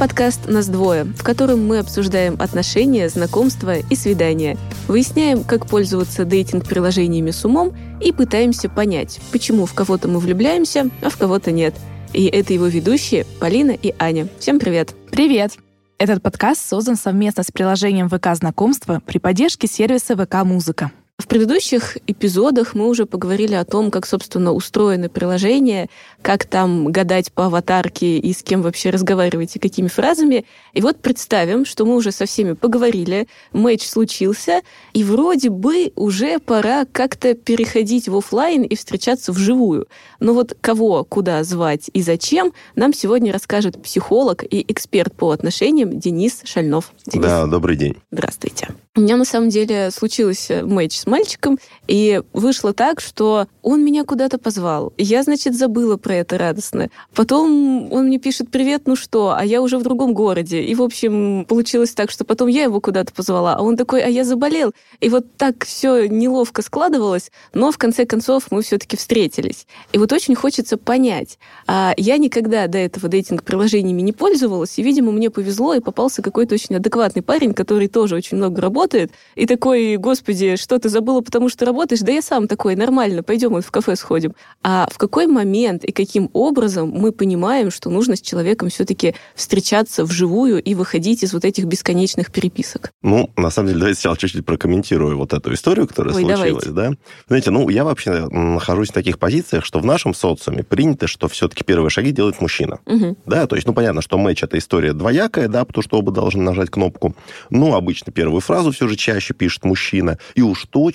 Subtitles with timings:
[0.00, 4.56] подкаст «Нас двое», в котором мы обсуждаем отношения, знакомства и свидания.
[4.88, 11.10] Выясняем, как пользоваться дейтинг-приложениями с умом и пытаемся понять, почему в кого-то мы влюбляемся, а
[11.10, 11.74] в кого-то нет.
[12.14, 14.26] И это его ведущие Полина и Аня.
[14.38, 14.94] Всем привет!
[15.10, 15.58] Привет!
[15.98, 20.92] Этот подкаст создан совместно с приложением ВК Знакомства при поддержке сервиса ВК Музыка.
[21.20, 25.90] В предыдущих эпизодах мы уже поговорили о том, как, собственно, устроены приложения,
[26.22, 30.46] как там гадать по аватарке и с кем вообще разговаривать и какими фразами.
[30.72, 34.62] И вот представим, что мы уже со всеми поговорили, матч случился,
[34.94, 39.88] и вроде бы уже пора как-то переходить в офлайн и встречаться вживую.
[40.20, 45.98] Но вот кого, куда звать и зачем, нам сегодня расскажет психолог и эксперт по отношениям
[46.00, 46.92] Денис Шальнов.
[47.04, 47.26] Денис.
[47.26, 47.96] Да, добрый день.
[48.10, 48.68] Здравствуйте.
[48.96, 54.04] У меня на самом деле случился матч с мальчиком, и вышло так, что он меня
[54.04, 54.92] куда-то позвал.
[54.96, 56.88] Я, значит, забыла про это радостно.
[57.14, 60.62] Потом он мне пишет «Привет, ну что?», а я уже в другом городе.
[60.62, 64.08] И, в общем, получилось так, что потом я его куда-то позвала, а он такой «А
[64.08, 64.72] я заболел».
[65.00, 69.66] И вот так все неловко складывалось, но в конце концов мы все-таки встретились.
[69.92, 71.38] И вот очень хочется понять.
[71.66, 76.54] А я никогда до этого дейтинг-приложениями не пользовалась, и, видимо, мне повезло, и попался какой-то
[76.54, 81.48] очень адекватный парень, который тоже очень много работает, и такой «Господи, что ты забыла, потому
[81.48, 84.34] что работаешь?» Да я сам такой, нормально, пойдем вот в кафе сходим.
[84.62, 90.04] А в какой момент и каким образом мы понимаем, что нужно с человеком все-таки встречаться
[90.04, 92.92] вживую и выходить из вот этих бесконечных переписок?
[93.02, 96.70] Ну, на самом деле, давайте сначала чуть-чуть прокомментирую вот эту историю, которая Ой, случилась, давайте.
[96.70, 96.92] да?
[97.28, 101.64] Знаете, ну, я вообще нахожусь в таких позициях, что в нашем социуме принято, что все-таки
[101.64, 102.80] первые шаги делает мужчина.
[102.86, 103.16] Угу.
[103.26, 106.42] Да, то есть, ну, понятно, что матч— это история двоякая, да, потому что оба должны
[106.42, 107.14] нажать кнопку.
[107.48, 110.18] Но обычно первую фразу все же чаще пишет мужчина.
[110.34, 110.89] И уж точно,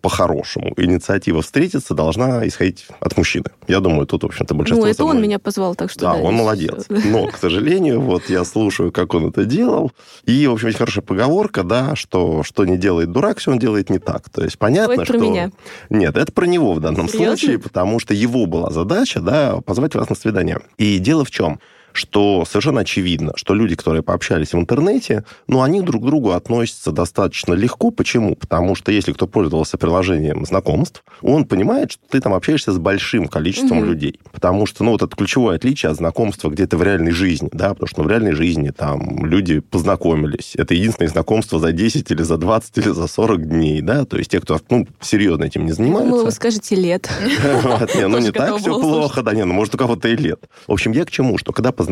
[0.00, 3.46] по-хорошему, инициатива встретиться должна исходить от мужчины.
[3.66, 4.84] Я думаю, тут, в общем-то, большинство...
[4.84, 6.00] Ну, это он меня позвал, так что...
[6.00, 6.86] Да, да он молодец.
[6.88, 9.92] Но, к сожалению, вот я слушаю, как он это делал.
[10.24, 13.90] И, в общем, есть хорошая поговорка, да, что что не делает дурак, все он делает
[13.90, 14.28] не так.
[14.30, 15.14] То есть понятно, это что...
[15.14, 15.50] про меня.
[15.90, 17.36] Нет, это про него в данном Серьезно?
[17.36, 20.60] случае, потому что его была задача, да, позвать вас на свидание.
[20.76, 21.60] И дело в чем?
[21.98, 26.92] Что совершенно очевидно, что люди, которые пообщались в интернете, ну, они друг к другу относятся
[26.92, 27.90] достаточно легко.
[27.90, 28.36] Почему?
[28.36, 33.26] Потому что если кто пользовался приложением знакомств, он понимает, что ты там общаешься с большим
[33.26, 33.86] количеством угу.
[33.88, 34.20] людей.
[34.32, 37.88] Потому что, ну, вот это ключевое отличие от знакомства где-то в реальной жизни, да, потому
[37.88, 40.54] что ну, в реальной жизни там люди познакомились.
[40.56, 44.30] Это единственное знакомство за 10 или за 20 или за 40 дней, да, то есть
[44.30, 46.10] те, кто, ну, серьезно этим не занимаются.
[46.10, 47.10] Думала, вы скажете лет.
[48.08, 50.40] Ну, не так все плохо, да, не, ну, может, у кого-то и лет.
[50.66, 51.36] В общем, я к чему?
[51.36, 51.87] Что когда познакомились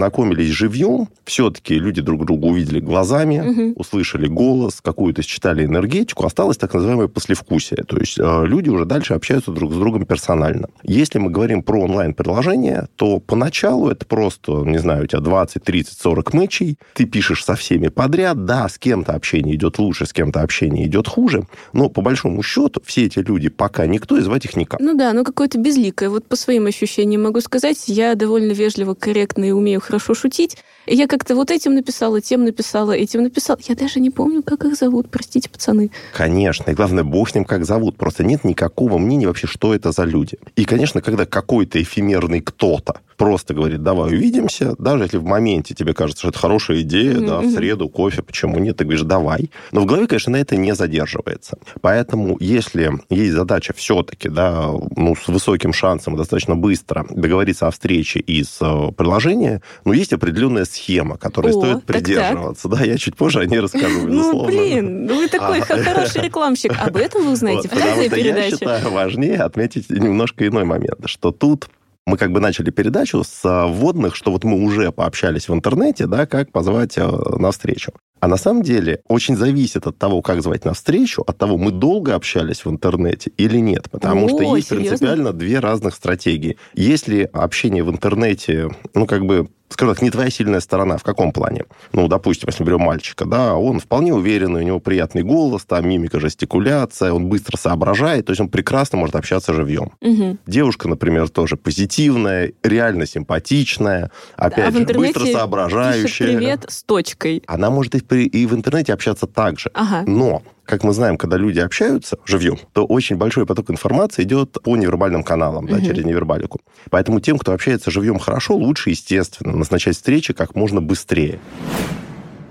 [0.57, 3.81] живьем, все-таки люди друг друга увидели глазами, угу.
[3.81, 7.85] услышали голос, какую-то считали энергетику, осталось так называемое послевкусие.
[7.85, 10.69] То есть э, люди уже дальше общаются друг с другом персонально.
[10.83, 15.99] Если мы говорим про онлайн-приложение, то поначалу это просто, не знаю, у тебя 20, 30,
[15.99, 20.43] 40 мэчей, ты пишешь со всеми подряд, да, с кем-то общение идет лучше, с кем-то
[20.43, 24.57] общение идет хуже, но по большому счету все эти люди пока никто, и звать их
[24.57, 24.81] никак.
[24.81, 26.11] Ну да, ну какое-то безликое.
[26.11, 30.57] Вот по своим ощущениям могу сказать, я довольно вежливо, корректно и умею хорошо шутить.
[30.87, 33.59] И я как-то вот этим написала, тем написала, этим написала.
[33.69, 35.91] Я даже не помню, как их зовут, простите, пацаны.
[36.13, 36.71] Конечно.
[36.71, 37.97] И главное, бог с ним как зовут.
[37.97, 40.39] Просто нет никакого мнения вообще, что это за люди.
[40.57, 45.95] И, конечно, когда какой-то эфемерный кто-то просто говорит, давай увидимся, даже если в моменте тебе
[45.95, 47.27] кажется, что это хорошая идея, mm-hmm.
[47.27, 49.51] да, в среду кофе, почему нет, ты говоришь, давай.
[49.73, 51.59] Но в голове, конечно, на это не задерживается.
[51.81, 58.21] Поэтому, если есть задача все-таки, да, ну, с высоким шансом достаточно быстро договориться о встрече
[58.21, 62.69] из э, приложения, ну, есть определенная схема, которой О, стоит придерживаться.
[62.69, 65.65] Да, я чуть позже о ней расскажу, Ну, блин, вы такой а.
[65.65, 66.73] хороший рекламщик.
[66.79, 68.45] Об этом вы узнаете в конце передачи.
[68.45, 71.69] я считаю важнее отметить немножко иной момент, что тут
[72.07, 76.27] мы как бы начали передачу с вводных, что вот мы уже пообщались в интернете, да,
[76.27, 77.93] как позвать э, на встречу.
[78.21, 81.71] А на самом деле очень зависит от того, как звать на встречу, от того, мы
[81.71, 83.91] долго общались в интернете или нет.
[83.91, 84.89] Потому О, что есть серьезно?
[84.89, 86.57] принципиально две разных стратегии.
[86.75, 90.97] Если общение в интернете, ну, как бы скажем так, не твоя сильная сторона.
[90.97, 91.65] В каком плане?
[91.93, 96.21] Ну, допустим, если берем мальчика, да, он вполне уверенный, у него приятный голос, там мимика,
[96.21, 99.93] жестикуляция, он быстро соображает, то есть он прекрасно может общаться живьем.
[100.01, 100.39] Угу.
[100.47, 106.39] Девушка, например, тоже позитивная, реально симпатичная, опять да, же, быстро соображающая.
[106.39, 107.43] привет с точкой.
[107.47, 109.71] Она может и в интернете общаться так же.
[109.75, 110.05] Ага.
[110.07, 114.77] Но как мы знаем, когда люди общаются живьем, то очень большой поток информации идет по
[114.77, 115.75] невербальным каналам, угу.
[115.75, 116.61] да, через невербалику.
[116.91, 121.39] Поэтому тем, кто общается живьем хорошо, лучше, естественно, назначать встречи как можно быстрее.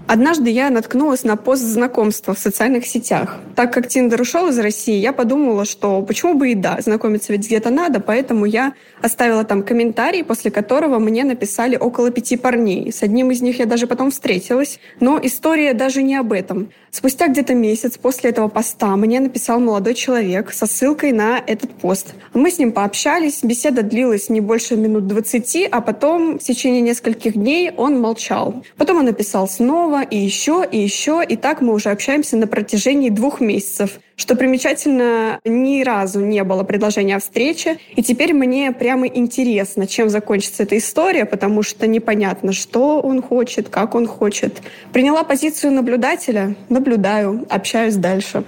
[0.08, 3.40] Однажды я наткнулась на пост знакомства в социальных сетях.
[3.56, 7.48] Так как Тиндер ушел из России, я подумала, что почему бы и да, знакомиться ведь
[7.48, 12.92] где-то надо, поэтому я оставила там комментарий, после которого мне написали около пяти парней.
[12.92, 14.80] С одним из них я даже потом встретилась.
[15.00, 16.70] Но история даже не об этом.
[16.96, 22.16] Спустя где-то месяц после этого поста мне написал молодой человек со ссылкой на этот пост.
[22.34, 27.34] Мы с ним пообщались, беседа длилась не больше минут 20, а потом в течение нескольких
[27.34, 28.64] дней он молчал.
[28.78, 31.22] Потом он написал снова, и еще, и еще.
[31.28, 34.00] И так мы уже общаемся на протяжении двух месяцев.
[34.16, 37.80] Что примечательно, ни разу не было предложения о встрече.
[37.96, 43.68] И теперь мне прямо интересно, чем закончится эта история, потому что непонятно, что он хочет,
[43.68, 44.62] как он хочет.
[44.94, 48.46] Приняла позицию наблюдателя, наблюдаю, общаюсь дальше.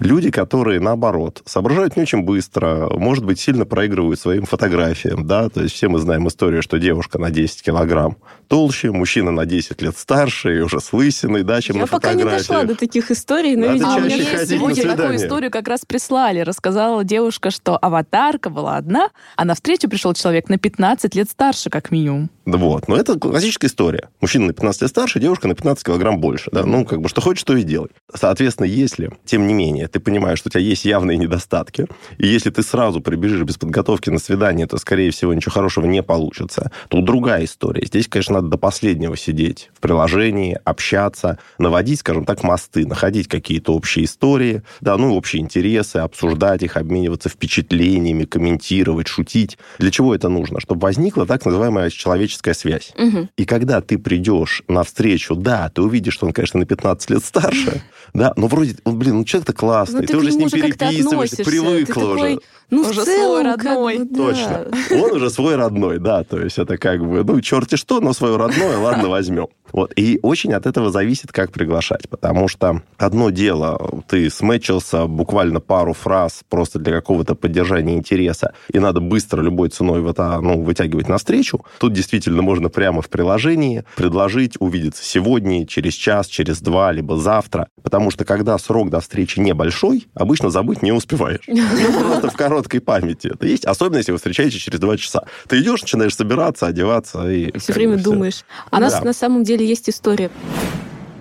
[0.00, 5.62] Люди, которые, наоборот, соображают не очень быстро, может быть, сильно проигрывают своим фотографиям, да, то
[5.62, 8.16] есть все мы знаем историю, что девушка на 10 килограмм
[8.48, 12.14] толще, мужчина на 10 лет старше и уже с лысиной, да, чем Я на пока
[12.14, 15.84] не дошла до таких историй, но, ты видимо, А на сегодня такую историю как раз
[15.86, 16.40] прислали.
[16.40, 21.70] Рассказала девушка, что аватарка была одна, а на встречу пришел человек на 15 лет старше,
[21.70, 22.30] как минимум.
[22.46, 22.86] Да Вот.
[22.86, 24.08] Но это классическая история.
[24.20, 26.50] Мужчина на 15 лет старше, девушка на 15 килограмм больше.
[26.52, 26.64] Да?
[26.64, 27.90] Ну, как бы, что хочешь, то и делай.
[28.14, 31.86] Соответственно, если, тем не менее, ты понимаешь, что у тебя есть явные недостатки,
[32.18, 36.02] и если ты сразу прибежишь без подготовки на свидание, то, скорее всего, ничего хорошего не
[36.02, 37.84] получится, то другая история.
[37.84, 43.74] Здесь, конечно, надо до последнего сидеть в приложении, общаться, наводить, скажем так, мосты, находить какие-то
[43.74, 49.58] общие истории, да, ну, общие интересы, обсуждать их, обмениваться впечатлениями, комментировать, шутить.
[49.78, 50.60] Для чего это нужно?
[50.60, 52.92] Чтобы возникла так называемая человеческая связь.
[52.96, 53.30] Мгм.
[53.36, 57.24] И когда ты придешь на встречу, да, ты увидишь, что он, конечно, на 15 лет
[57.24, 57.82] старше,
[58.14, 61.44] да, но вроде, ну, блин, ну человек-то классный, Ну, ты, ты, уже с ним переписываешься,
[61.44, 62.38] привыкла уже.
[62.70, 63.98] ну, Уже свой как бы, родной.
[63.98, 64.16] да.
[64.16, 64.66] Точно.
[64.90, 68.36] Он уже свой родной, да, то есть это как бы, ну, черти что, но свое
[68.36, 69.48] родное, ладно, возьмем.
[69.72, 69.92] Вот.
[69.96, 75.92] И очень от этого зависит, как приглашать, потому что одно дело, ты сметчился буквально пару
[75.92, 81.08] фраз просто для какого-то поддержания интереса, и надо быстро любой ценой в это, ну, вытягивать
[81.08, 81.64] навстречу.
[81.78, 87.68] Тут действительно можно прямо в приложении предложить увидеться сегодня, через час, через два, либо завтра,
[87.82, 91.44] потому что когда срок до встречи небольшой, обычно забыть не успеваешь.
[91.48, 95.24] Ну, просто в короткой памяти это есть, особенно если вы встречаетесь через два часа.
[95.48, 97.56] Ты идешь, начинаешь собираться, одеваться и...
[97.58, 98.15] Все время всё.
[98.16, 98.44] Думаешь.
[98.70, 99.02] А у нас Да.
[99.04, 100.30] на самом деле есть история.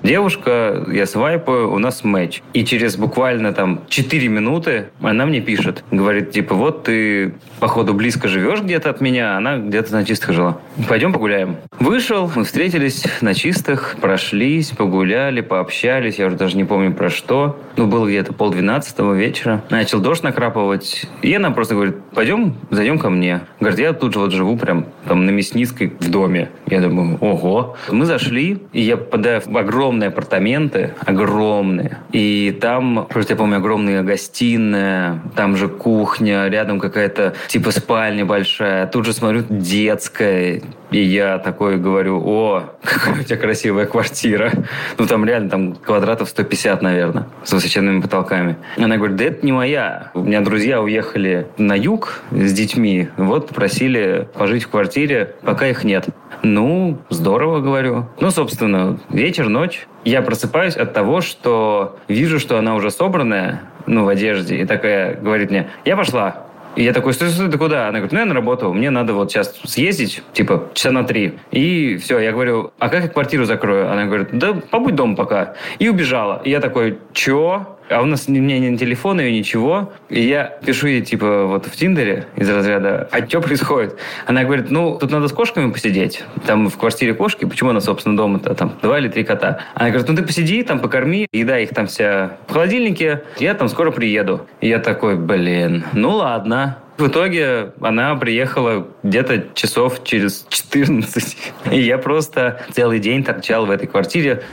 [0.06, 2.44] Девушка, я свайпаю, у нас матч.
[2.54, 5.84] И через буквально там 4 минуты она мне пишет.
[5.90, 10.60] Говорит, типа, вот ты, походу, близко живешь где-то от меня, она где-то на чистых жила.
[10.88, 11.56] Пойдем погуляем.
[11.80, 16.19] Вышел, мы встретились на чистых, прошлись, погуляли, пообщались.
[16.19, 17.60] Я уже даже не помню про что.
[17.75, 19.63] Ну, было где-то полдвенадцатого вечера.
[19.72, 21.08] Начал дождь накрапывать.
[21.24, 23.42] И она просто говорит, пойдем, зайдем ко мне.
[23.60, 26.51] Говорит, я тут же вот живу прям там на Мясницкой в доме.
[26.68, 27.75] Я думаю, ого.
[27.90, 29.58] Мы зашли, и я попадаю в
[29.95, 31.97] огромные апартаменты, огромные.
[32.12, 38.88] И там, просто я помню, огромная гостиная, там же кухня, рядом какая-то типа спальня большая.
[38.88, 40.62] Тут же смотрю, детская.
[40.92, 44.51] И я такой говорю, о, какая у тебя красивая квартира.
[44.97, 48.57] Ну, там реально там квадратов 150, наверное, с высоченными потолками.
[48.77, 50.12] Она говорит, да это не моя.
[50.13, 53.07] У меня друзья уехали на юг с детьми.
[53.18, 56.07] Вот попросили пожить в квартире, пока их нет.
[56.44, 58.06] Ну, здорово, говорю.
[58.19, 59.85] Ну, собственно, вечер, ночь.
[60.04, 65.15] Я просыпаюсь от того, что вижу, что она уже собранная, ну, в одежде, и такая
[65.15, 66.46] говорит мне, я пошла.
[66.75, 67.88] И я такой, стой, стой, ты куда?
[67.88, 71.39] Она говорит, ну, я на работу, мне надо вот сейчас съездить, типа, часа на три.
[71.51, 73.89] И все, я говорю, а как я квартиру закрою?
[73.89, 75.56] Она говорит, да побудь дома пока.
[75.80, 76.42] И убежала.
[76.44, 77.75] И я такой, чё?
[77.89, 79.94] А у нас у меня ни телефона, и ничего.
[80.10, 83.98] И я пишу ей, типа, вот в Тиндере из разряда, а что происходит?
[84.25, 86.24] Она говорит, ну, тут надо с кошками посидеть.
[86.46, 88.56] Там в квартире кошки, почему она, собственно, дома-то?
[88.56, 89.60] Там два или три кота.
[89.75, 93.70] Она говорит, ну, ты посиди, там покорми, еда их там вся в холодильнике, я там
[93.70, 94.48] скоро приеду.
[94.62, 96.80] И я такой, блин, ну ладно.
[96.98, 101.38] В итоге она приехала где-то часов через 14.
[101.72, 104.44] И я просто целый день торчал в этой квартире.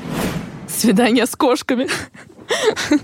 [0.67, 1.87] Свидание с кошками.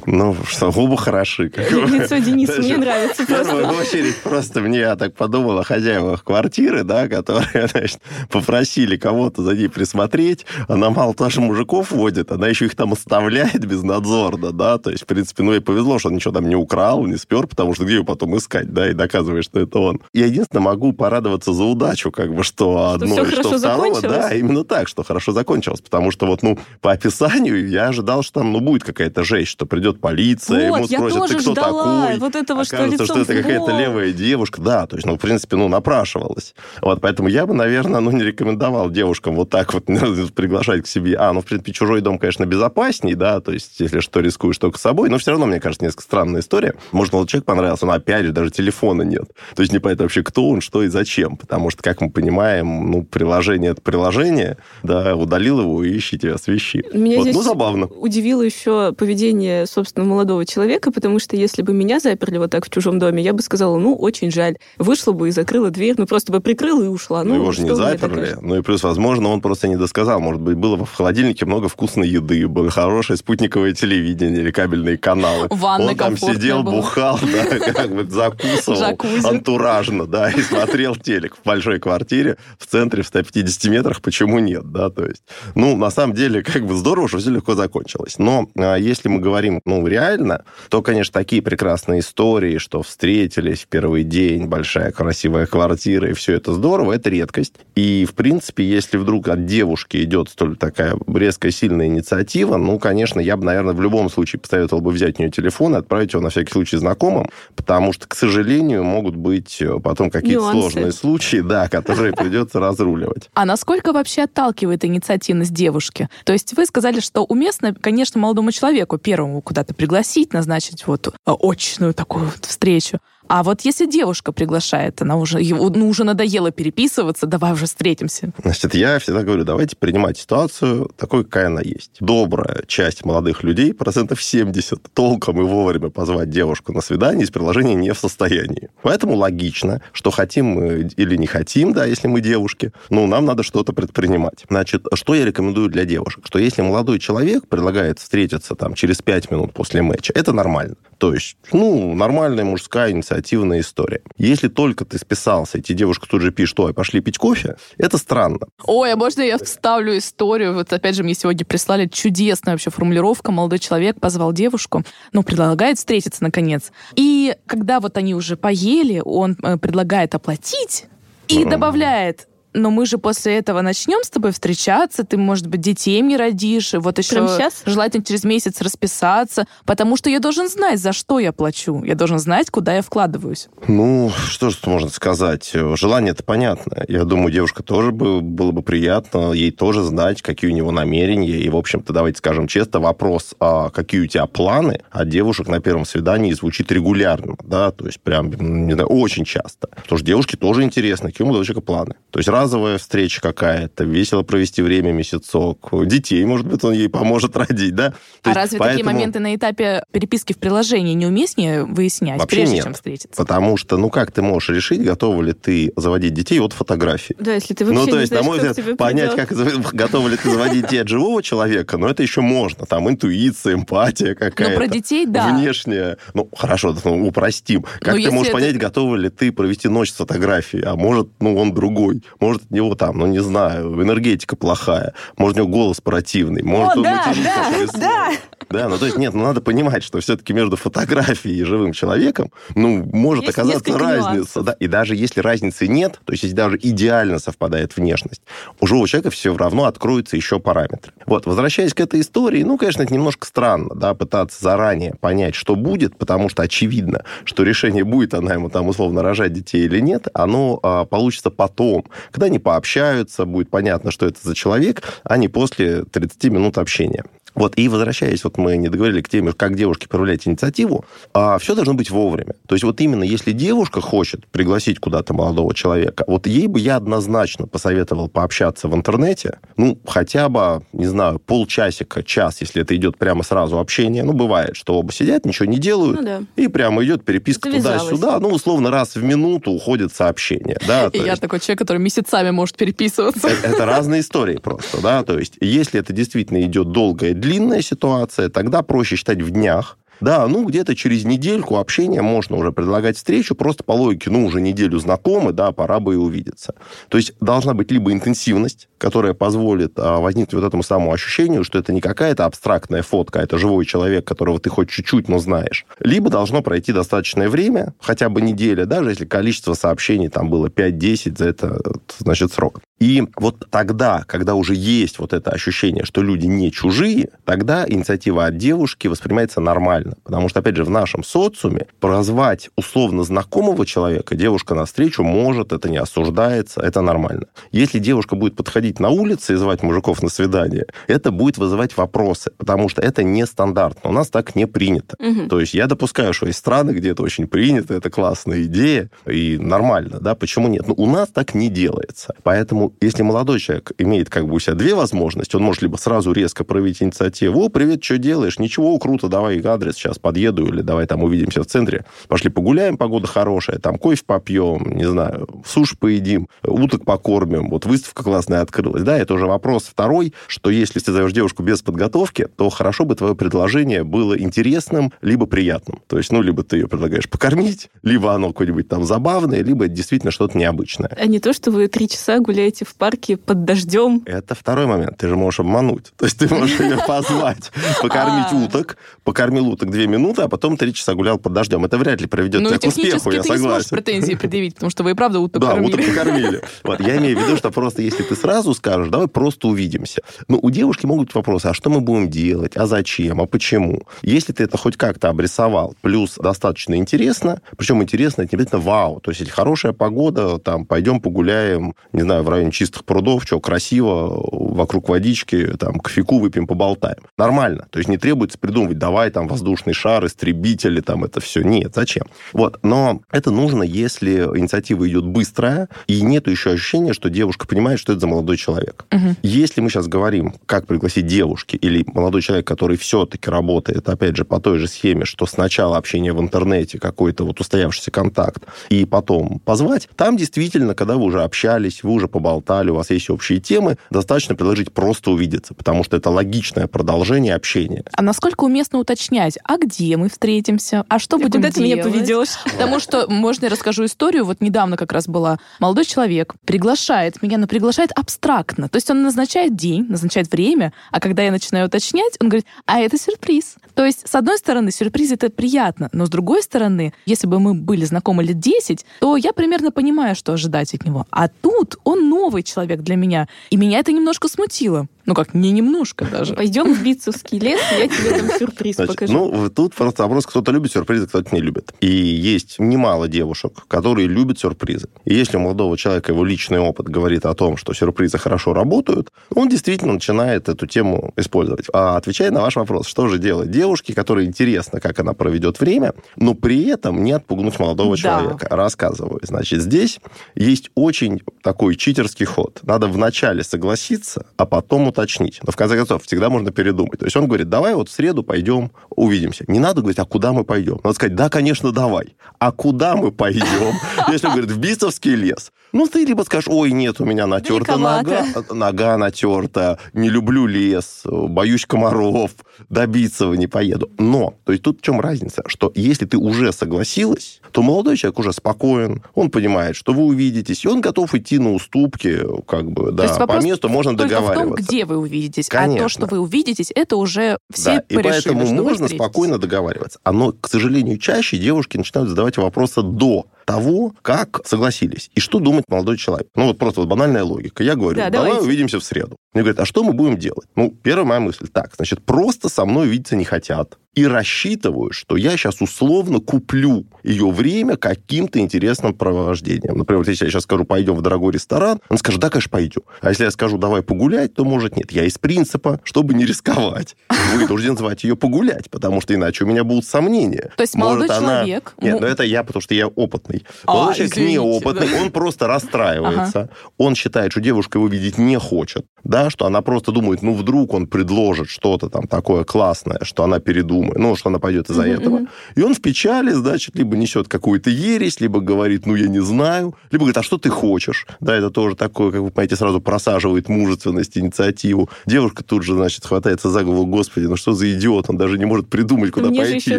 [0.07, 1.45] Ну, что, оба хороши.
[1.45, 6.85] Лицо Дениса мне нравится В первую очередь просто мне, я так подумал о хозяевах квартиры,
[6.85, 8.01] да, которые, значит,
[8.31, 10.47] попросили кого-то за ней присмотреть.
[10.69, 15.05] Она мало того, что мужиков водит, она еще их там оставляет безнадзорно, да, то есть,
[15.05, 17.85] в принципе, ну, ей повезло, что он ничего там не украл, не спер, потому что
[17.85, 20.01] где ее потом искать, да, и доказываешь, что это он.
[20.13, 24.35] Я единственное могу порадоваться за удачу, как бы, что одно всё и что второго, да,
[24.35, 28.53] именно так, что хорошо закончилось, потому что вот, ну, по описанию я ожидал, что там,
[28.53, 32.19] ну, будет какая-то жесть жесть, что придет полиция, Вот, ему спросят, ты кто ждала такой?
[32.19, 34.61] вот этого, что Окажется, лицом что это какая-то левая девушка.
[34.61, 36.55] Да, то есть, ну, в принципе, ну, напрашивалась.
[36.83, 39.85] Вот, поэтому я бы, наверное, ну, не рекомендовал девушкам вот так вот
[40.35, 41.17] приглашать к себе.
[41.19, 44.79] А, ну, в принципе, чужой дом, конечно, безопасней, да, то есть, если что, рискуешь только
[44.79, 46.75] собой, но все равно, мне кажется, несколько странная история.
[46.93, 49.31] Может, молодой человек понравился, но, опять же, даже телефона нет.
[49.55, 51.37] То есть, непонятно вообще, кто он, что и зачем.
[51.37, 56.39] Потому что, как мы понимаем, ну, приложение— это приложение, да, удалил его и ищи тебя,
[56.39, 56.85] свищи.
[56.93, 57.87] Меня вот, здесь ну, забавно.
[57.87, 59.28] удивило еще поведение,
[59.67, 63.33] собственно, молодого человека, потому что если бы меня заперли вот так в чужом доме, я
[63.33, 64.57] бы сказала, ну, очень жаль.
[64.79, 67.25] Вышла бы и закрыла дверь, ну, просто бы прикрыла и ушла.
[67.25, 68.37] Ну, Ну, его же не заперли.
[68.41, 70.21] Ну и плюс, возможно, он просто не досказал.
[70.21, 75.49] Может быть, было в холодильнике много вкусной еды, было хорошее спутниковое телевидение или кабельные каналы.
[75.51, 76.77] Ванной он там сидел, было.
[76.77, 83.03] бухал, да, как бы закусывал антуражно, да, и смотрел телек в большой квартире в центре
[83.03, 84.01] в 150 метрах.
[84.03, 85.23] Почему нет, да, то есть.
[85.55, 88.19] Ну, на самом деле, как бы здорово, что все легко закончилось.
[88.19, 93.69] Но а, если мы говорим, ну, реально, то, конечно, такие прекрасные истории, что встретились в
[93.69, 97.55] первый день, большая красивая квартира, и все это здорово, это редкость.
[97.75, 103.21] И, в принципе, если вдруг от девушки идет столь такая резкая, сильная инициатива, ну, конечно,
[103.21, 106.23] я бы, наверное, в любом случае посоветовал бы взять у нее телефон и отправить его
[106.23, 110.61] на всякий случай знакомым, потому что, к сожалению, могут быть э, потом какие-то Нюансы.
[110.61, 113.31] сложные случаи, да, которые придется разруливать.
[113.35, 116.09] А насколько вообще отталкивает инициативность девушки?
[116.25, 121.11] То есть вы сказали, что уместно, конечно, молодому человеку первому куда-то пригласить, назначить вот э,
[121.25, 122.99] очную такую вот встречу.
[123.29, 128.33] А вот если девушка приглашает, она уже, ну, уже надоело переписываться, давай уже встретимся.
[128.43, 131.93] Значит, я всегда говорю, давайте принимать ситуацию такой, какая она есть.
[132.01, 137.75] Добрая часть молодых людей, процентов 70, толком и вовремя позвать девушку на свидание из приложения
[137.75, 138.71] не в состоянии.
[138.83, 143.43] Поэтому логично, что хотим мы или не хотим, да, если мы девушки, ну, нам надо
[143.43, 144.45] что-то предпринимать.
[144.49, 146.25] Значит, что я рекомендую для девушек?
[146.27, 150.77] Что если молодой человек предлагает встретиться там через 5 минут после матча, это нормально.
[150.97, 154.01] То есть, ну, нормальная мужская инициативная история.
[154.17, 157.99] Если только ты списался, и тебе девушка тут же пишет, ой, пошли пить кофе, это
[157.99, 158.41] странно.
[158.65, 160.55] Ой, а можно я вставлю историю?
[160.55, 163.33] Вот опять же, мне сегодня прислали чудесная вообще формулировка.
[163.33, 164.83] Молодой человек позвал девушку,
[165.13, 166.73] ну, предлагает встретиться наконец.
[166.97, 170.87] И когда вот они уже поели, он э, предлагает оплатить
[171.29, 176.03] и добавляет, но мы же после этого начнем с тобой встречаться, ты, может быть, детей
[176.03, 177.63] мне родишь, и вот еще Прям щас?
[177.67, 181.83] желательно через месяц расписаться, потому что я должен знать, за что я плачу.
[181.85, 183.49] Я должен знать, куда я вкладываюсь.
[183.67, 185.51] Ну, что же тут можно сказать?
[185.75, 186.85] Желание это понятно.
[186.89, 191.39] Я думаю, девушка тоже бы, было бы приятно ей тоже знать, какие у него намерения.
[191.39, 195.61] И, в общем-то, давайте скажем честно, вопрос, а какие у тебя планы от девушек на
[195.61, 198.31] первом свидании звучит регулярно, да, то есть прям,
[198.67, 199.69] не знаю, очень часто.
[199.69, 201.95] Потому что девушке тоже интересно, какие у человека планы.
[202.11, 207.37] То есть разовая встреча какая-то, весело провести время месяцок, детей, может быть, он ей поможет
[207.37, 207.91] родить, да?
[207.91, 212.37] То а есть разве такие поэтому- моменты на этапе переписки в приложении неуместнее выяснять, Вообще
[212.37, 212.65] прежде нет.
[212.65, 213.17] чем встретиться?
[213.17, 217.15] Потому что, ну как ты можешь решить, готова ли ты заводить детей от фотографий?
[217.19, 219.29] Да, если ты вообще Ну, то не есть, знаешь, на мой взгляд, понять, придет.
[219.65, 222.67] как готовы ли ты заводить детей от живого человека, но это еще можно.
[222.67, 224.57] Там интуиция, эмпатия Но какая-то.
[224.57, 225.33] про детей, да.
[225.37, 225.97] Внешняя.
[226.15, 227.63] Ну, хорошо, ну, упростим.
[227.81, 230.63] Как Но ты если можешь это- понять, готовы ли ты провести ночь с фотографией?
[230.65, 232.03] А может, ну, он другой.
[232.21, 234.95] Может, от него там, ну, не знаю, энергетика плохая.
[235.17, 236.43] Может, у него голос противный.
[236.43, 238.13] Может, О, он да, да, да.
[238.51, 242.33] Да, ну то есть нет, ну надо понимать, что все-таки между фотографией и живым человеком,
[242.55, 244.13] ну, может Есть оказаться разница.
[244.13, 244.45] нюансов.
[244.45, 248.23] Да, и даже если разницы нет, то есть если даже идеально совпадает внешность,
[248.61, 250.93] у живого человека все равно откроются еще параметры.
[251.07, 255.55] Вот, возвращаясь к этой истории, ну, конечно, это немножко странно, да, пытаться заранее понять, что
[255.55, 260.09] будет, потому что очевидно, что решение, будет она ему там условно рожать детей или нет,
[260.15, 265.29] оно а, получится потом, когда они пообщаются, будет понятно, что это за человек, а не
[265.29, 267.05] после 30 минут общения.
[267.35, 271.55] Вот, и возвращаясь, вот мы не договорили к теме, как девушке проявлять инициативу, а, все
[271.55, 272.35] должно быть вовремя.
[272.47, 276.77] То есть вот именно если девушка хочет пригласить куда-то молодого человека, вот ей бы я
[276.77, 282.99] однозначно посоветовал пообщаться в интернете, ну, хотя бы, не знаю, полчасика, час, если это идет
[282.99, 284.03] прямо сразу общение.
[284.03, 286.21] Ну, бывает, что оба сидят, ничего не делают, Ну да.
[286.37, 288.19] и прямо идет переписка туда-сюда.
[288.21, 290.59] Ну, условно, раз в минуту уходит сообщение.
[290.67, 293.29] Да, И я есть- такой человек, который месяцами может переписываться.
[293.29, 298.31] это, это разные истории просто, да, то есть если это действительно идет долгая, длинная ситуация,
[298.31, 303.35] тогда проще считать в днях, да, ну, где-то через недельку общения можно уже предлагать встречу,
[303.35, 306.55] просто по логике, ну, уже неделю знакомы, да, пора бы и увидеться.
[306.89, 311.59] То есть должна быть либо интенсивность, которая позволит а, возникнуть вот этому самому ощущению, что
[311.59, 315.67] это не какая-то абстрактная фотка, а это живой человек, которого ты хоть чуть-чуть, но знаешь.
[315.81, 321.19] Либо должно пройти достаточное время, хотя бы неделя, даже если количество сообщений там было 5-10,
[321.19, 321.61] за это,
[321.99, 322.61] значит, срок.
[322.79, 328.27] И вот тогда, когда уже есть вот это ощущение, что люди не чужие, тогда инициатива
[328.27, 329.95] от девушки воспринимается нормально.
[330.05, 335.69] Потому что, опять же, в нашем социуме прозвать условно знакомого человека девушка навстречу может, это
[335.69, 337.27] не осуждается, это нормально.
[337.51, 342.31] Если девушка будет подходить на улице и звать мужиков на свидание, это будет вызывать вопросы,
[342.37, 343.91] потому что это нестандартно.
[343.91, 344.97] У нас так не принято.
[344.99, 345.29] Угу.
[345.29, 349.39] То есть я допускаю, что есть страны, где это очень принято, это классная идея, и
[349.39, 350.67] нормально, да, почему нет?
[350.67, 352.15] Но у нас так не делается.
[352.23, 356.13] Поэтому, если молодой человек имеет как бы у себя две возможности, он может либо сразу
[356.13, 358.39] резко проявить инициативу, о, привет, что делаешь?
[358.39, 363.07] Ничего, круто, давай адрес, сейчас подъеду, или давай там увидимся в центре, пошли погуляем, погода
[363.07, 368.99] хорошая, там кофе попьем, не знаю, суши поедим, уток покормим, вот выставка классная открылась, да,
[368.99, 373.15] это уже вопрос второй, что если ты зовешь девушку без подготовки, то хорошо бы твое
[373.15, 375.81] предложение было интересным, либо приятным.
[375.87, 380.11] То есть, ну, либо ты ее предлагаешь покормить, либо оно какое-нибудь там забавное, либо действительно
[380.11, 380.91] что-то необычное.
[380.99, 384.03] А не то, что вы три часа гуляете в парке под дождем.
[384.07, 384.97] Это второй момент.
[384.97, 385.93] Ты же можешь обмануть.
[385.97, 388.37] То есть ты можешь ее позвать, покормить а.
[388.37, 391.65] уток, покормил уток две минуты, а потом три часа гулял под дождем.
[391.65, 393.71] Это вряд ли приведет ну, тебя к успеху, я согласен.
[393.71, 396.43] претензии предъявить, потому что вы и правда уток да, уток покормили.
[396.65, 400.03] Вот, я имею в виду, что просто если ты сразу скажешь, давай просто увидимся.
[400.29, 403.83] Ну, у девушки могут быть вопросы, а что мы будем делать, а зачем, а почему?
[404.03, 409.01] Если ты это хоть как-то обрисовал, плюс достаточно интересно, причем интересно, это не обязательно вау.
[409.01, 413.41] То есть, если хорошая погода, там, пойдем погуляем, не знаю, в районе чистых прудов, что
[413.41, 416.99] красиво, вокруг водички, там, кофейку выпьем, поболтаем.
[417.17, 417.67] Нормально.
[417.71, 421.43] То есть, не требуется придумывать, давай там воздушный шар, истребители, там, это все.
[421.43, 422.07] Нет, зачем?
[422.33, 422.59] Вот.
[422.63, 427.93] Но это нужно, если инициатива идет быстрая, и нет еще ощущения, что девушка понимает, что
[427.93, 428.85] это за молодой человек.
[428.93, 429.17] Угу.
[429.23, 434.25] Если мы сейчас говорим, как пригласить девушки или молодой человек, который все-таки работает, опять же,
[434.25, 439.41] по той же схеме, что сначала общение в интернете, какой-то вот устоявшийся контакт, и потом
[439.41, 442.38] позвать, там действительно, когда вы уже общались, вы уже поболтали,
[442.73, 447.85] у вас есть общие темы, достаточно предложить просто увидеться, потому что это логичное продолжение общения.
[447.93, 451.55] А насколько уместно уточнять, а где мы встретимся, а что будем Куда делать?
[451.55, 452.39] ты меня поведешь?
[452.45, 457.39] Потому что, можно я расскажу историю, вот недавно как раз была, молодой человек приглашает меня,
[457.39, 462.15] но приглашает абстрактно, то есть он назначает день, назначает время, а когда я начинаю уточнять,
[462.21, 463.57] он говорит, а это сюрприз.
[463.75, 467.55] То есть, с одной стороны, сюрприз это приятно, но с другой стороны, если бы мы
[467.55, 471.07] были знакомы лет 10, то я примерно понимаю, что ожидать от него.
[471.11, 474.87] А тут он новый человек для меня, и меня это немножко смутило.
[475.09, 476.35] Ну как, не немножко даже.
[476.35, 479.13] Пойдем в Битцевский лес, я тебе там сюрприз Значит, покажу.
[479.15, 481.73] Ну, тут просто вопрос, кто-то любит сюрпризы, кто-то не любит.
[481.81, 484.89] И есть немало девушек, которые любят сюрпризы.
[485.07, 489.11] И если у молодого человека его личный опыт говорит о том, что сюрпризы хорошо работают,
[489.35, 491.65] он действительно начинает эту тему использовать.
[491.73, 495.95] А отвечая на ваш вопрос, что же делать девушке, которой интересно, как она проведет время,
[496.17, 498.03] но при этом не отпугнуть молодого да.
[498.03, 498.47] человека?
[498.51, 499.21] Рассказываю.
[499.23, 500.01] Значит, здесь
[500.35, 501.77] есть очень такой
[502.09, 502.61] читерский ход.
[502.63, 505.41] Надо вначале согласиться, а потом уточнить.
[505.45, 506.99] Но в конце концов, всегда можно передумать.
[506.99, 509.45] То есть он говорит, давай вот в среду пойдем, увидимся.
[509.49, 510.81] Не надо говорить, а куда мы пойдем?
[510.83, 512.17] Надо сказать, да, конечно, давай.
[512.39, 513.75] А куда мы пойдем?
[514.09, 515.53] Если он говорит, в Бисовский лес.
[515.73, 521.03] Ну, ты либо скажешь, ой, нет, у меня натерта нога, нога натерта, не люблю лес,
[521.05, 522.33] боюсь комаров,
[522.69, 523.91] добиться не поеду.
[523.99, 525.43] Но, то есть тут в чем разница?
[525.47, 530.65] Что если ты уже согласилась, то молодой человек уже спокоен, он понимает, что вы увидитесь,
[530.65, 534.41] и он готов идти на уступки, как бы, да, по месту можно договариваться.
[534.41, 535.81] в том, где вы увидитесь, Конечно.
[535.81, 539.99] а то, что вы увидитесь, это уже все да, И поэтому можно спокойно договариваться.
[540.05, 545.11] Но, к сожалению, чаще девушки начинают задавать вопросы до того, как согласились.
[545.15, 546.29] И что думает молодой человек.
[546.37, 547.65] Ну, вот просто вот банальная логика.
[547.65, 548.47] Я говорю, да, давай давайте.
[548.47, 549.17] увидимся в среду.
[549.33, 550.47] Мне говорят, а что мы будем делать?
[550.55, 551.49] Ну, первая моя мысль.
[551.51, 556.87] Так, значит, просто со мной видеться не хотят и рассчитываю, что я сейчас условно куплю
[557.03, 559.79] ее время каким-то интересным провождением.
[559.79, 562.83] Например, если я сейчас скажу, пойдем в дорогой ресторан, он скажет, да, конечно, пойдем.
[563.01, 564.93] А если я скажу, давай погулять, то, может, нет.
[564.93, 566.97] Я из принципа, чтобы не рисковать,
[567.35, 570.53] вынужден звать ее погулять, потому что иначе у меня будут сомнения.
[570.57, 571.75] То есть молодой человек...
[571.81, 573.45] Нет, но это я, потому что я опытный.
[573.65, 576.51] А, молодой человек неопытный, он просто расстраивается.
[576.77, 580.75] Он считает, что девушка его видеть не хочет, да, что она просто думает, ну, вдруг
[580.75, 584.87] он предложит что-то там такое классное, что она передумает думаю, ну, что она пойдет из-за
[584.87, 585.01] mm-hmm.
[585.01, 585.21] этого.
[585.55, 589.75] И он в печали, значит, либо несет какую-то ересь, либо говорит, ну, я не знаю,
[589.91, 591.07] либо говорит, а что ты хочешь?
[591.21, 594.89] Да, это тоже такое, как вы понимаете, сразу просаживает мужественность, инициативу.
[595.07, 598.45] Девушка тут же, значит, хватается за голову, господи, ну что за идиот, он даже не
[598.45, 599.61] может придумать, куда мне пойти.
[599.61, 599.79] Же еще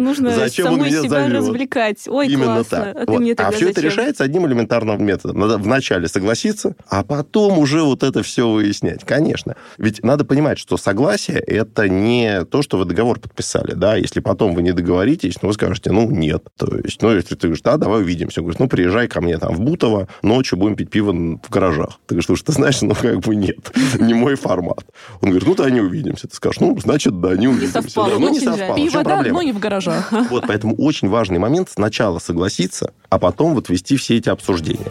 [0.00, 1.32] нужно Зачем самой он меня себя зовет?
[1.32, 2.08] развлекать.
[2.08, 2.78] Ой, Именно классно.
[2.78, 3.08] так.
[3.08, 3.40] А, вот.
[3.40, 5.40] А все это решается одним элементарным методом.
[5.40, 9.04] Надо вначале согласиться, а потом уже вот это все выяснять.
[9.04, 9.56] Конечно.
[9.78, 13.74] Ведь надо понимать, что согласие– это не то, что вы договор подписали.
[13.74, 13.89] Да?
[13.96, 16.44] Если потом вы не договоритесь, ну, вы скажете, ну, нет.
[16.56, 18.40] То есть, ну, если ты говоришь, да, давай увидимся.
[18.40, 22.00] Говоришь, ну, приезжай ко мне там в Бутово, ночью будем пить пиво в гаражах.
[22.06, 23.72] Ты говоришь, слушай, ты знаешь, ну, как бы нет.
[24.00, 24.84] Не мой формат.
[25.20, 26.28] Он говорит, ну, да, не увидимся.
[26.28, 27.80] Ты скажешь, ну, значит, да, не увидимся.
[27.80, 28.10] Не совпало.
[28.10, 28.76] Да, ну, не совпало.
[28.76, 30.12] Пиво, да, но не в гаражах.
[30.30, 34.90] Вот, поэтому очень важный момент сначала согласиться, а потом вот вести все эти обсуждения.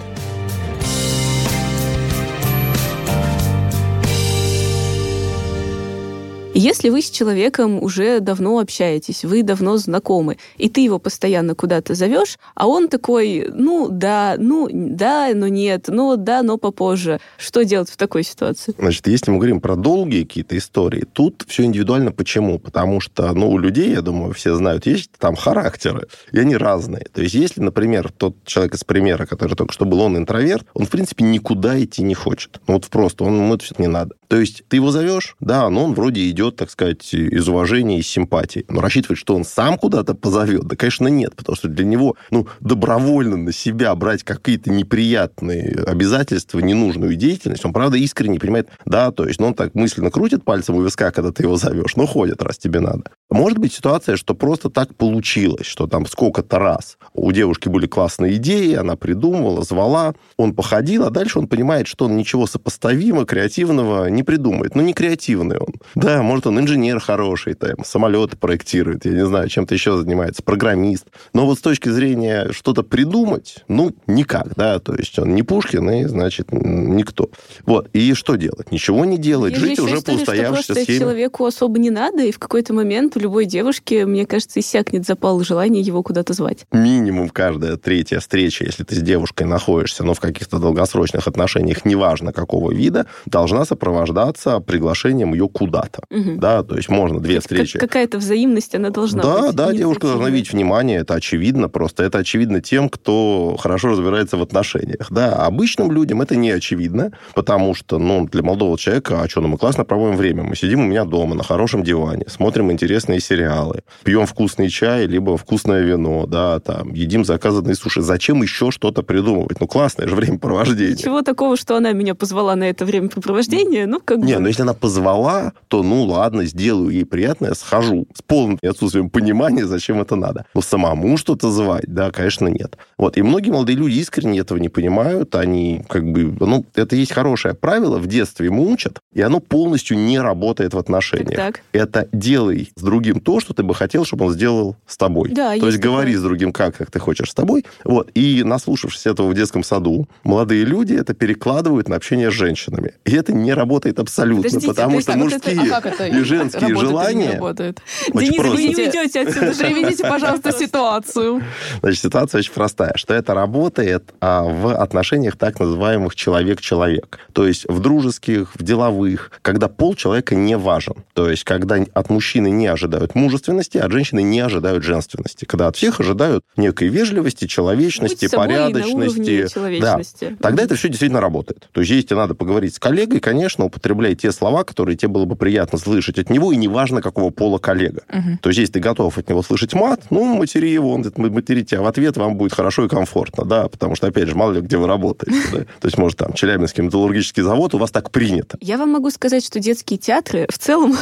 [6.56, 11.94] Если вы с человеком уже давно общаетесь, вы давно знакомы, и ты его постоянно куда-то
[11.94, 17.20] зовешь, а он такой, ну да, ну да, но нет, ну да, но попозже.
[17.38, 18.74] Что делать в такой ситуации?
[18.78, 22.12] Значит, если мы говорим про долгие какие-то истории, тут все индивидуально.
[22.12, 22.58] Почему?
[22.58, 27.06] Потому что, ну, у людей, я думаю, все знают, есть там характеры, и они разные.
[27.14, 30.88] То есть, если, например, тот человек из примера, который только что был, он интроверт, он,
[30.88, 32.60] в принципе, никуда идти не хочет.
[32.68, 34.16] Ну, вот просто, он, ему это все не надо.
[34.28, 38.02] То есть, ты его зовешь, да, но он вроде идет, так сказать, из уважения и
[38.02, 38.66] симпатии.
[38.70, 42.48] Но рассчитывать, что он сам куда-то позовет, да, конечно, нет, потому что для него, ну,
[42.60, 49.26] добровольно на себя брать какие-то неприятные обязательства, ненужную деятельность, он, правда, искренне понимает, да, то
[49.26, 52.42] есть, ну, он так мысленно крутит пальцем у виска, когда ты его зовешь, но ходит,
[52.42, 53.12] раз тебе надо.
[53.30, 58.36] Может быть ситуация, что просто так получилось, что там сколько-то раз у девушки были классные
[58.38, 64.08] идеи, она придумывала, звала, он походил, а дальше он понимает, что он ничего сопоставимого, креативного
[64.08, 64.74] не придумает.
[64.74, 65.76] Ну, не креативный он.
[65.94, 71.06] Да, может, он инженер хороший, там, самолеты проектирует, я не знаю, чем-то еще занимается, программист.
[71.34, 75.88] Но вот с точки зрения что-то придумать, ну, никак, да, то есть он не Пушкин,
[75.92, 77.30] и, значит, никто.
[77.66, 78.72] Вот, и что делать?
[78.72, 81.00] Ничего не делать, Я жить же уже по устоявшейся схеме.
[81.00, 85.42] человеку особо не надо, и в какой-то момент у любой девушки, мне кажется, иссякнет запал
[85.42, 86.66] желания его куда-то звать.
[86.72, 92.32] минимум каждая третья встреча, если ты с девушкой находишься, но в каких-то долгосрочных отношениях, неважно
[92.32, 96.02] какого вида, должна сопровождаться приглашением ее куда-то.
[96.10, 96.40] Мгм.
[96.40, 97.78] Да, то есть можно две Как- встречи.
[97.78, 99.56] Какая-то взаимность, она должна Да, быть.
[99.56, 102.04] да, девушка должна видеть внимание, это очевидно просто.
[102.04, 105.08] Это очевидно тем, кто хорошо разбирается в отношениях.
[105.12, 109.42] Да, а обычным людям это не очевидно, потому что, ну, для молодого человека, а что,
[109.42, 110.44] ну, мы классно проводим время.
[110.44, 115.38] Мы сидим у меня дома на хорошем диване, смотрим интересные сериалы, пьем вкусный чай, либо
[115.38, 118.02] вкусное вино, да, там, едим заказанные суши.
[118.02, 119.60] Зачем еще что-то придумывать?
[119.60, 120.94] Ну, классное же времяпровождение.
[120.94, 124.42] Ничего такого, что она меня позвала на это времяпрепровождение, ну, как Не, бы...
[124.42, 128.06] ну если она позвала, то ну ладно, сделаю ей приятное, схожу.
[128.14, 130.46] С полным отсутствием понимания, зачем это надо.
[130.54, 132.78] Но самому что-то звать, да, конечно, нет.
[132.98, 133.18] Вот.
[133.18, 135.36] И многие молодые люди искренне этого не понимают.
[135.36, 136.36] Они как бы...
[136.40, 140.78] Ну, это есть хорошее правило, в детстве ему учат, и оно полностью не работает в
[140.78, 141.36] отношениях.
[141.36, 145.30] Так, Это делай с другим то, что ты бы хотел, чтобы он сделал с тобой.
[145.30, 147.66] Да, то есть есть говори с другим как, как ты хочешь с тобой.
[147.84, 148.12] Вот.
[148.14, 152.94] И наслушавшись этого в детском саду, молодые люди это перекладывают на общение с женщинами.
[153.06, 155.94] И это не работает абсолютно, Подождите, то потому есть что вот это- мужские А как
[155.94, 157.32] это и женские работает желания...
[157.34, 157.82] работает?
[158.14, 158.52] Денис, просто.
[158.56, 159.54] вы не уйдете отсюда.
[159.58, 161.42] Приведите, пожалуйста, ситуацию.
[161.82, 167.20] Значит, ситуация очень простая, что это работает а, в отношениях так называемых человек-человек.
[167.34, 170.96] То есть в дружеских, в деловых, когда пол человека не важен.
[171.14, 175.46] То есть когда от мужчины не ожидают мужественности, а от женщины не ожидают женственности.
[175.46, 179.48] Когда от всех ожидают некой вежливости, человечности, Будь порядочности.
[179.48, 180.38] человечности.
[180.42, 181.70] Тогда это все действительно работает.
[181.72, 185.36] То есть, если надо поговорить с коллегой, конечно, употребляй те слова, которые тебе было бы
[185.36, 188.02] приятно слышать от него, и неважно, какого пола коллега.
[188.12, 188.40] Мгм.
[188.40, 191.64] То есть, если ты готов от него слышать мат, ну, матери его, он говорит, матери
[191.64, 194.62] тебя в ответ, вам будет хорошо и комфортно, да, потому что, опять же, мало ли,
[194.62, 195.60] где вы работаете, да.
[195.60, 198.58] То есть, может, там, Челябинский металлургический завод, у вас так принято.
[198.62, 200.96] Я вам могу сказать, что детские театры в целом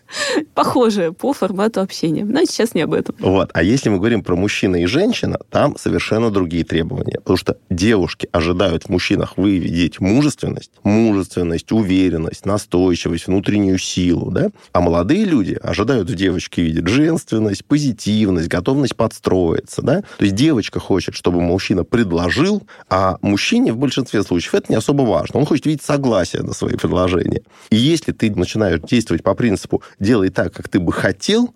[0.54, 2.24] похожи по формату общения.
[2.24, 3.14] Но сейчас не об этом.
[3.20, 3.50] Вот.
[3.54, 7.18] А если мы говорим про мужчина и женщина, там совершенно другие требования.
[7.18, 14.48] Потому что девушки ожидают в мужчинах выявить мужественность, мужественность, уверенность, настойчивость, внутреннюю силу, да?
[14.72, 20.02] А молодые люди ожидают в девочке видеть женственность, позитивность, готовность подстроиться, да?
[20.18, 25.02] То есть девочка хочет, чтобы мужчина предложил, а мужчине в большинстве случаев это не особо
[25.02, 25.38] важно.
[25.38, 27.42] Он хочет видеть согласие на свои предложения.
[27.70, 31.11] И если ты начинаешь действовать по принципу «делай так, как ты бы хотел»,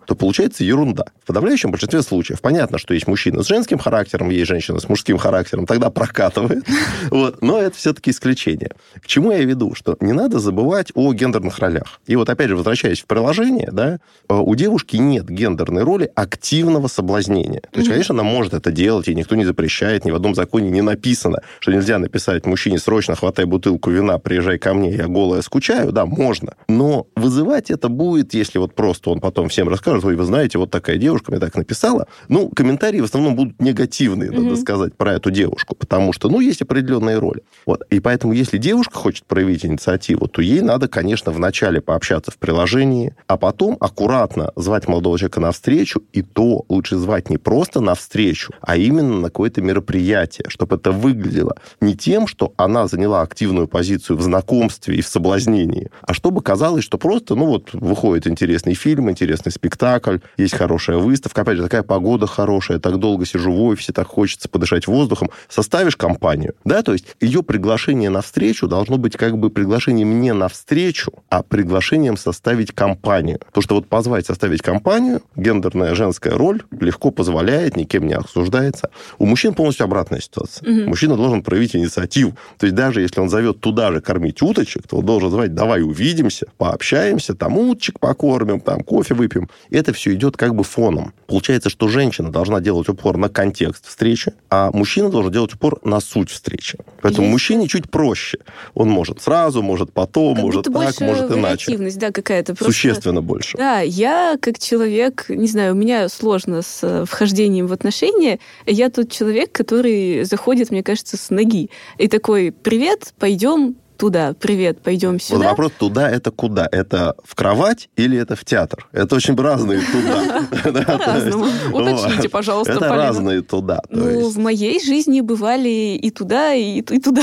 [0.06, 1.04] то получается ерунда.
[1.22, 5.18] В подавляющем большинстве случаев понятно, что есть мужчина с женским характером, есть женщина с мужским
[5.18, 6.64] характером, тогда прокатывает.
[7.10, 7.40] Вот.
[7.42, 8.72] Но это все-таки исключение.
[9.00, 9.74] К чему я веду?
[9.74, 12.00] Что не надо забывать о гендерных ролях.
[12.06, 16.88] И вот опять же, возвращаясь в приложение, да, э, у девушки нет гендерной роли активного
[16.88, 17.62] соблазнения.
[17.70, 20.70] То есть, конечно, она может это делать, и никто не запрещает, ни в одном законе
[20.70, 25.42] не написано, что нельзя написать мужчине срочно хватай бутылку вина, приезжай ко мне, я голая
[25.42, 25.92] скучаю.
[25.92, 26.54] Да, можно.
[26.68, 30.59] Но вызывать это будет, если вот просто он потом потом всем расскажут, ой, вы знаете,
[30.59, 32.06] вот такая девушка мне так написала.
[32.28, 34.56] Ну, комментарии в основном будут негативные, надо mm-hmm.
[34.56, 37.42] сказать, про эту девушку, потому что, ну, есть определенные роли.
[37.66, 37.82] Вот.
[37.90, 43.14] И поэтому, если девушка хочет проявить инициативу, то ей надо, конечно, вначале пообщаться в приложении,
[43.26, 47.94] а потом аккуратно звать молодого человека на встречу, и то лучше звать не просто на
[47.94, 53.68] встречу, а именно на какое-то мероприятие, чтобы это выглядело не тем, что она заняла активную
[53.68, 58.74] позицию в знакомстве и в соблазнении, а чтобы казалось, что просто, ну вот, выходит интересный
[58.74, 63.62] фильм, интересный спектакль, есть хорошая выставка, опять же, такая погода хорошая, так долго сижу в
[63.62, 68.96] офисе, так хочется подышать воздухом, составишь компанию, да, то есть ее приглашение на встречу должно
[68.96, 73.38] быть как бы приглашением не на встречу, а приглашением составить компанию.
[73.46, 78.90] Потому что вот позвать составить компанию, гендерная женская роль легко позволяет, никем не обсуждается.
[79.18, 80.68] У мужчин полностью обратная ситуация.
[80.68, 80.88] Угу.
[80.88, 82.37] Мужчина должен проявить инициативу.
[82.59, 85.83] То есть даже если он зовет туда же кормить уточек, то он должен звать, давай
[85.83, 89.48] увидимся, пообщаемся, там уточек покормим, там кофе выпьем.
[89.70, 91.12] Это все идет как бы фоном.
[91.26, 96.00] Получается, что женщина должна делать упор на контекст встречи, а мужчина должен делать упор на
[96.00, 96.78] суть встречи.
[97.02, 97.32] Поэтому Есть.
[97.32, 98.38] мужчине чуть проще.
[98.74, 101.76] Он может сразу, может потом, как может так, может иначе.
[101.76, 102.54] да, какая-то.
[102.54, 102.72] Просто...
[102.72, 103.56] Существенно больше.
[103.58, 108.38] Да, я как человек, не знаю, у меня сложно с э, вхождением в отношения.
[108.66, 111.70] Я тот человек, который заходит, мне кажется, с ноги.
[111.98, 115.38] И такой, привет, пойдем туда, привет, пойдем сюда.
[115.38, 116.68] Вот вопрос туда это куда?
[116.70, 118.87] Это в кровать или это в театр?
[118.92, 120.46] Это очень разные туда.
[120.98, 121.46] По-разному.
[121.72, 123.80] Уточните, пожалуйста, Это разные туда.
[123.90, 127.22] Ну, в моей жизни бывали и туда, и туда.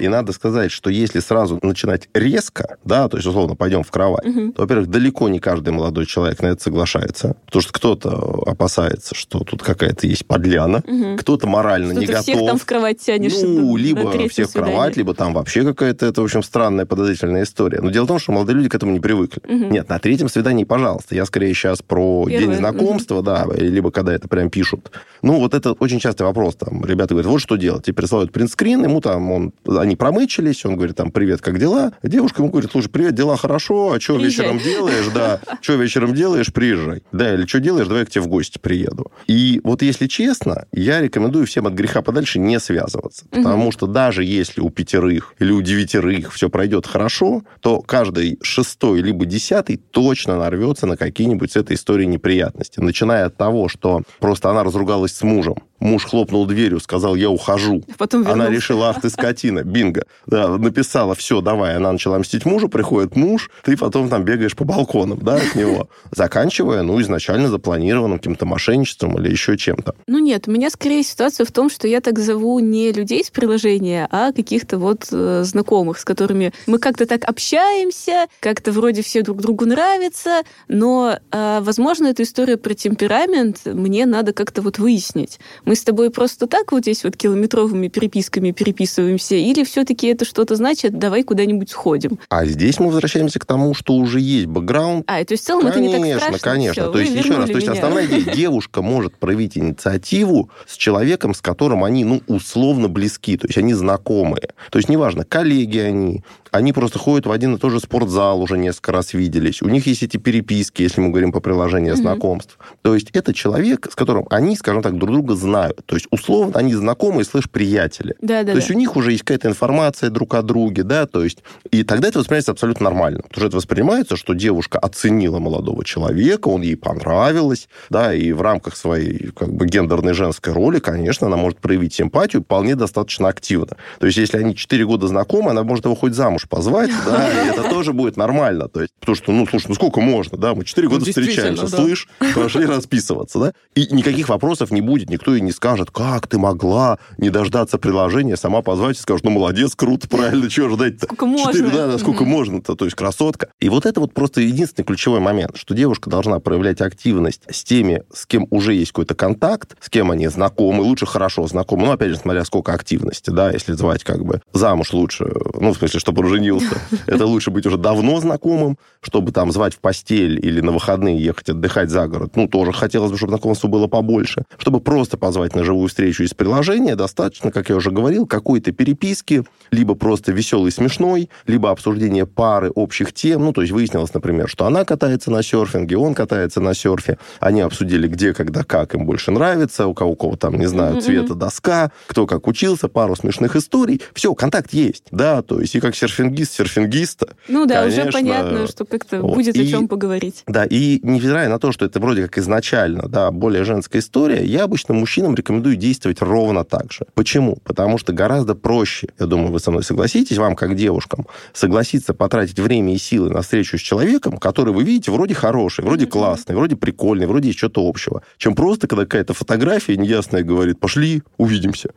[0.00, 4.24] И надо сказать, что если сразу начинать резко, да, то есть, условно, пойдем в кровать,
[4.54, 9.40] то, во-первых, далеко не каждый молодой человек на это соглашается, потому что кто-то опасается, что
[9.40, 10.82] тут какая-то есть подляна,
[11.18, 12.22] кто-то морально не готов.
[12.22, 13.32] всех там в кровать тянешь.
[13.42, 17.80] Ну, либо всех в кровать, либо там вообще какая-то это, в общем, странная, подозрительная история.
[17.80, 19.40] Но дело в том, что молодые люди к этому не привыкли.
[19.44, 19.72] Угу.
[19.72, 21.14] Нет, на третьем свидании, пожалуйста.
[21.14, 22.46] Я скорее сейчас про Первое.
[22.46, 23.22] день знакомства, угу.
[23.22, 24.90] да, либо когда это прям пишут.
[25.22, 26.56] Ну, вот это очень частый вопрос.
[26.56, 27.84] Там ребята говорят, вот что делать.
[27.84, 31.92] Тебе присылают принтскрин, ему там, он, они промычились, он говорит, там, привет, как дела?
[32.02, 35.06] Девушка ему говорит, слушай, привет, дела хорошо, а что вечером делаешь?
[35.14, 37.02] Да, что вечером делаешь, приезжай.
[37.12, 39.10] Да, или что делаешь, давай я к тебе в гости приеду.
[39.26, 43.26] И вот если честно, я рекомендую всем от греха подальше не связываться.
[43.30, 48.38] Потому что даже если у пятерых или у девятерых их все пройдет хорошо, то каждый
[48.42, 52.80] шестой либо десятый точно нарвется на какие-нибудь с этой историей неприятности.
[52.80, 57.82] Начиная от того, что просто она разругалась с мужем, Муж хлопнул дверью, сказал, я ухожу.
[57.98, 60.04] Потом Она решила, ах ты скотина, бинго.
[60.26, 61.76] Да, написала, все, давай.
[61.76, 65.88] Она начала мстить мужу, приходит муж, ты потом там бегаешь по балконам, да, от него.
[66.10, 69.94] Заканчивая, ну, изначально запланированным каким-то мошенничеством или еще чем-то.
[70.08, 73.30] Ну, нет, у меня скорее ситуация в том, что я так зову не людей с
[73.30, 79.22] приложения, а каких-то вот э, знакомых, с которыми мы как-то так общаемся, как-то вроде все
[79.22, 85.38] друг другу нравятся, но, э, возможно, эту историю про темперамент мне надо как-то вот выяснить
[85.68, 90.56] мы с тобой просто так вот здесь вот километровыми переписками переписываемся, или все-таки это что-то
[90.56, 92.18] значит, давай куда-нибудь сходим?
[92.30, 95.04] А здесь мы возвращаемся к тому, что уже есть бэкграунд.
[95.06, 96.50] А, то есть в целом конечно, это не так страшно?
[96.50, 100.74] Конечно, Все, То есть, еще раз, то есть основная идея, девушка может проявить инициативу с
[100.74, 104.48] человеком, с которым они, ну, условно близки, то есть они знакомые.
[104.70, 108.58] То есть неважно, коллеги они, они просто ходят в один и тот же спортзал, уже
[108.58, 109.62] несколько раз виделись.
[109.62, 111.96] У них есть эти переписки, если мы говорим по приложению mm-hmm.
[111.96, 112.58] знакомств.
[112.82, 115.80] То есть это человек, с которым они, скажем так, друг друга знают.
[115.86, 118.14] То есть условно они знакомые, слышь, приятели.
[118.20, 121.24] Да, да, то есть у них уже есть какая-то информация друг о друге, да, то
[121.24, 121.38] есть
[121.70, 123.22] и тогда это воспринимается абсолютно нормально.
[123.22, 128.42] Потому что это воспринимается, что девушка оценила молодого человека, он ей понравилось, да, и в
[128.42, 133.76] рамках своей как бы гендерной женской роли, конечно, она может проявить симпатию вполне достаточно активно.
[133.98, 137.30] То есть если они 4 года знакомы, она может его хоть замуж замуж позвать, да,
[137.30, 138.68] и это тоже будет нормально.
[138.68, 141.68] То есть, потому что, ну, слушай, ну сколько можно, да, мы 4 года ну, встречаемся,
[141.70, 141.76] да.
[141.76, 146.38] слышь, пошли расписываться, да, и никаких вопросов не будет, никто и не скажет, как ты
[146.38, 151.06] могла не дождаться приложения, сама позвать и скажет, ну, молодец, круто, правильно, чего ждать-то?
[151.06, 151.70] Сколько можно.
[151.70, 153.48] Да, да, сколько можно-то, то есть красотка.
[153.60, 158.02] И вот это вот просто единственный ключевой момент, что девушка должна проявлять активность с теми,
[158.12, 162.10] с кем уже есть какой-то контакт, с кем они знакомы, лучше хорошо знакомы, ну, опять
[162.10, 166.22] же, смотря сколько активности, да, если звать как бы замуж лучше, ну, в смысле, чтобы
[166.28, 166.78] женился.
[167.06, 171.50] Это лучше быть уже давно знакомым, чтобы там звать в постель или на выходные ехать
[171.50, 172.32] отдыхать за город.
[172.36, 174.44] Ну, тоже хотелось бы, чтобы знакомство было побольше.
[174.58, 179.44] Чтобы просто позвать на живую встречу из приложения, достаточно, как я уже говорил, какой-то переписки,
[179.70, 183.44] либо просто веселый, смешной, либо обсуждение пары общих тем.
[183.44, 187.18] Ну, то есть выяснилось, например, что она катается на серфинге, он катается на серфе.
[187.40, 191.00] Они обсудили, где, когда, как им больше нравится, у кого у кого там, не знаю,
[191.00, 194.00] цвета доска, кто как учился, пару смешных историй.
[194.14, 197.36] Все, контакт есть, да, то есть и как серф серфингист серфингиста.
[197.48, 199.34] Ну да, конечно, уже понятно, что как-то вот.
[199.34, 200.42] будет И- о чем поговорить.
[200.46, 204.64] Да, и невзирая на то, что это вроде как изначально, да, более женская история, я
[204.64, 207.06] обычно мужчинам рекомендую действовать ровно так же.
[207.14, 207.58] Почему?
[207.64, 212.58] Потому что гораздо проще, я думаю, вы со мной согласитесь, вам, как девушкам, согласиться потратить
[212.58, 216.12] время и силы на встречу с человеком, который вы видите вроде хороший, вроде Мгм.
[216.12, 221.22] классный, вроде прикольный, вроде есть что-то общего, чем просто, когда какая-то фотография неясная говорит, пошли,
[221.36, 221.90] увидимся.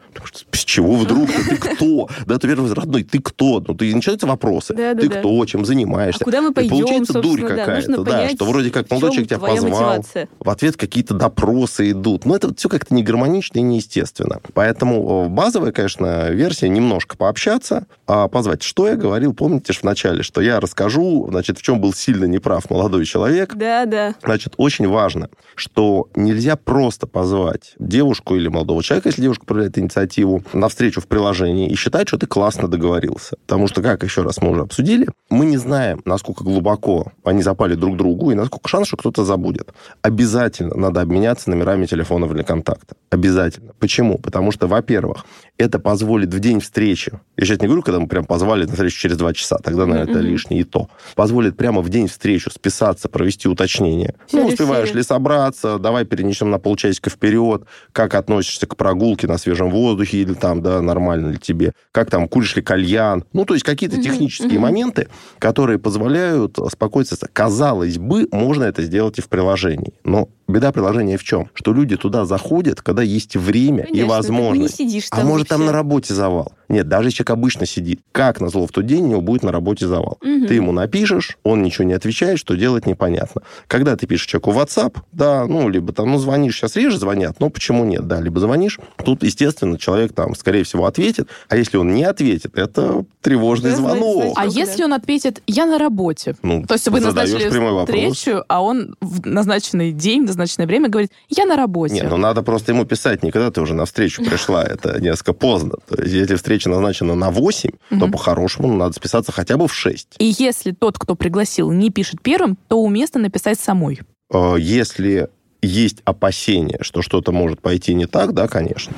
[0.52, 1.30] С чего вдруг?
[1.32, 2.10] Ты кто?
[2.26, 3.64] Да, ты первый родной, ты кто?
[3.68, 4.74] Ну, ты начинаются вопросы.
[4.74, 5.20] Ты Да-да-да.
[5.20, 5.46] кто?
[5.46, 6.24] Чем занимаешься?
[6.24, 9.12] А куда мы И пойдем, получается дурь да, какая-то, да, понять, что вроде как молодой
[9.12, 10.30] человек тебя позвал, мотивация.
[10.40, 12.26] в ответ какие-то допросы идут.
[12.26, 14.40] Но это все как-то не гармонично и неестественно.
[14.54, 18.64] Поэтому э, базовая, конечно, версия немножко пообщаться, а позвать.
[18.64, 22.26] Что я говорил, помните же в начале, что я расскажу, значит, в чем был сильно
[22.26, 23.56] неправ молодой человек.
[23.56, 24.16] Да, да.
[24.24, 30.44] Значит, очень важно, что нельзя просто позвать девушку или молодого человека, если девушка проявляет инициативу,
[30.54, 33.38] на встречу в приложении и считать, что ты классно договорился.
[33.46, 37.76] Потому что, как еще раз мы уже обсудили, мы не знаем, насколько глубоко они запали
[37.76, 39.74] друг другу и насколько шанс, что кто-то забудет.
[40.02, 42.96] Обязательно надо обменяться номерами телефонов для контакта.
[43.10, 43.74] Обязательно.
[43.80, 44.18] Почему?
[44.18, 45.26] Потому что, во-первых,
[45.58, 49.00] это позволит в день встречи, я сейчас не говорю, когда мы прям позвали на встречу
[49.00, 50.90] через два часа, тогда, наверное, это лишнее и то.
[51.16, 54.16] Позволит прямо в день встречу списаться, провести уточнение.
[54.28, 55.00] Всё ну, ли успеваешь все ли?
[55.00, 60.34] ли собраться, давай перенесем на полчасика вперед, как относишься к прогулке на свежем воздухе или
[60.34, 63.24] там, да, нормально ли тебе, как там, куришь ли кальян.
[63.34, 64.62] Ну, то есть какие-то Мгм, технические мгм.
[64.62, 65.08] моменты,
[65.40, 67.24] которые позволяют спокойствовать.
[67.34, 69.94] Казалось бы, можно это сделать и в приложении.
[70.04, 71.50] Но беда приложения в чем?
[71.54, 74.82] Что люди туда заходят, когда есть время и Конечно, ты возможность.
[75.12, 75.72] А там может, там вообще.
[75.72, 76.54] на работе завал.
[76.72, 78.00] Нет, даже если человек обычно сидит.
[78.12, 80.18] Как назло в тот день у него будет на работе завал?
[80.22, 80.48] Мгм.
[80.48, 83.42] Ты ему напишешь, он ничего не отвечает, что делать непонятно.
[83.68, 87.40] Когда ты пишешь человеку в WhatsApp, да, ну, либо там, ну, звонишь, сейчас реже звонят,
[87.40, 91.78] но почему нет, да, либо звонишь, тут, естественно, человек там, скорее всего, ответит, а если
[91.78, 94.34] он не ответит, это тревожный Да, значит, звонок.
[94.38, 94.86] А если да?
[94.86, 96.36] он ответит, я на работе?
[96.42, 98.18] Ну, То есть вы назначили прямой вопрос.
[98.18, 101.96] встречу, а он в назначенный день, в назначенное время говорит, я на работе.
[101.96, 105.34] Не, ну надо просто ему писать, не когда ты уже на встречу пришла, это несколько
[105.34, 105.76] поздно.
[105.90, 108.12] То есть если встреча назначена на 8, то Мгм.
[108.12, 110.16] по-хорошему надо списаться хотя бы в 6.
[110.20, 114.00] И если тот, кто пригласил, не пишет первым, то уместно написать самой.
[114.34, 115.30] Э, Если
[115.62, 118.94] есть опасение, что что-то может пойти не так, да, конечно.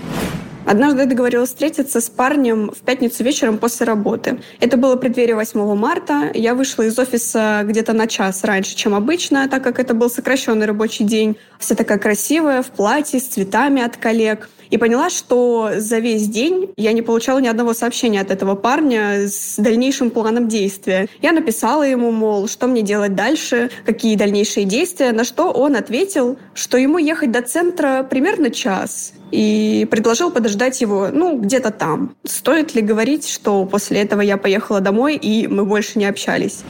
[0.66, 4.40] Однажды я договорилась встретиться с парнем в пятницу вечером после работы.
[4.62, 6.32] Это было преддверие 8 марта.
[6.34, 10.66] Я вышла из офиса где-то на час раньше, чем обычно, так как это был сокращенный
[10.66, 11.36] рабочий день.
[11.60, 14.50] Вся такая красивая, в платье, с цветами от коллег.
[14.74, 19.28] И поняла, что за весь день я не получала ни одного сообщения от этого парня
[19.28, 21.08] с дальнейшим планом действия.
[21.22, 26.40] Я написала ему, мол, что мне делать дальше, какие дальнейшие действия, на что он ответил,
[26.56, 32.16] что ему ехать до центра примерно час и предложил подождать его, ну, где-то там.
[32.24, 36.64] Стоит ли говорить, что после этого я поехала домой, и мы больше не общались?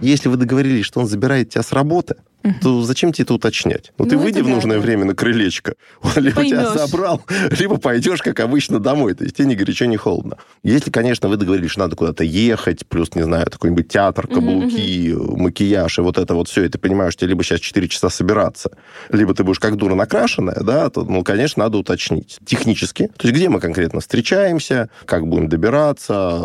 [0.00, 2.54] Если вы договорились, что он забирает тебя с работы, Мгм.
[2.62, 3.92] то зачем тебе это уточнять?
[3.98, 4.82] Ну, ты Ну, выйди это в нужное да.
[4.82, 6.80] время на крылечко, он либо тебя Поймешь.
[6.90, 9.12] забрал, либо пойдешь, как обычно, домой.
[9.12, 10.38] То есть тебе ни горячо, ни холодно.
[10.62, 15.98] Если, конечно, вы договорились, что надо куда-то ехать, плюс, не знаю, какой-нибудь театр, каблуки, макияж
[15.98, 18.70] и вот это вот все, и ты понимаешь, что тебе либо сейчас 4 часа собираться,
[19.10, 22.38] либо ты будешь как дура накрашенная, да, то, ну, конечно, надо уточнить.
[22.46, 23.08] Технически.
[23.18, 26.44] То есть где мы конкретно встречаемся, как будем добираться,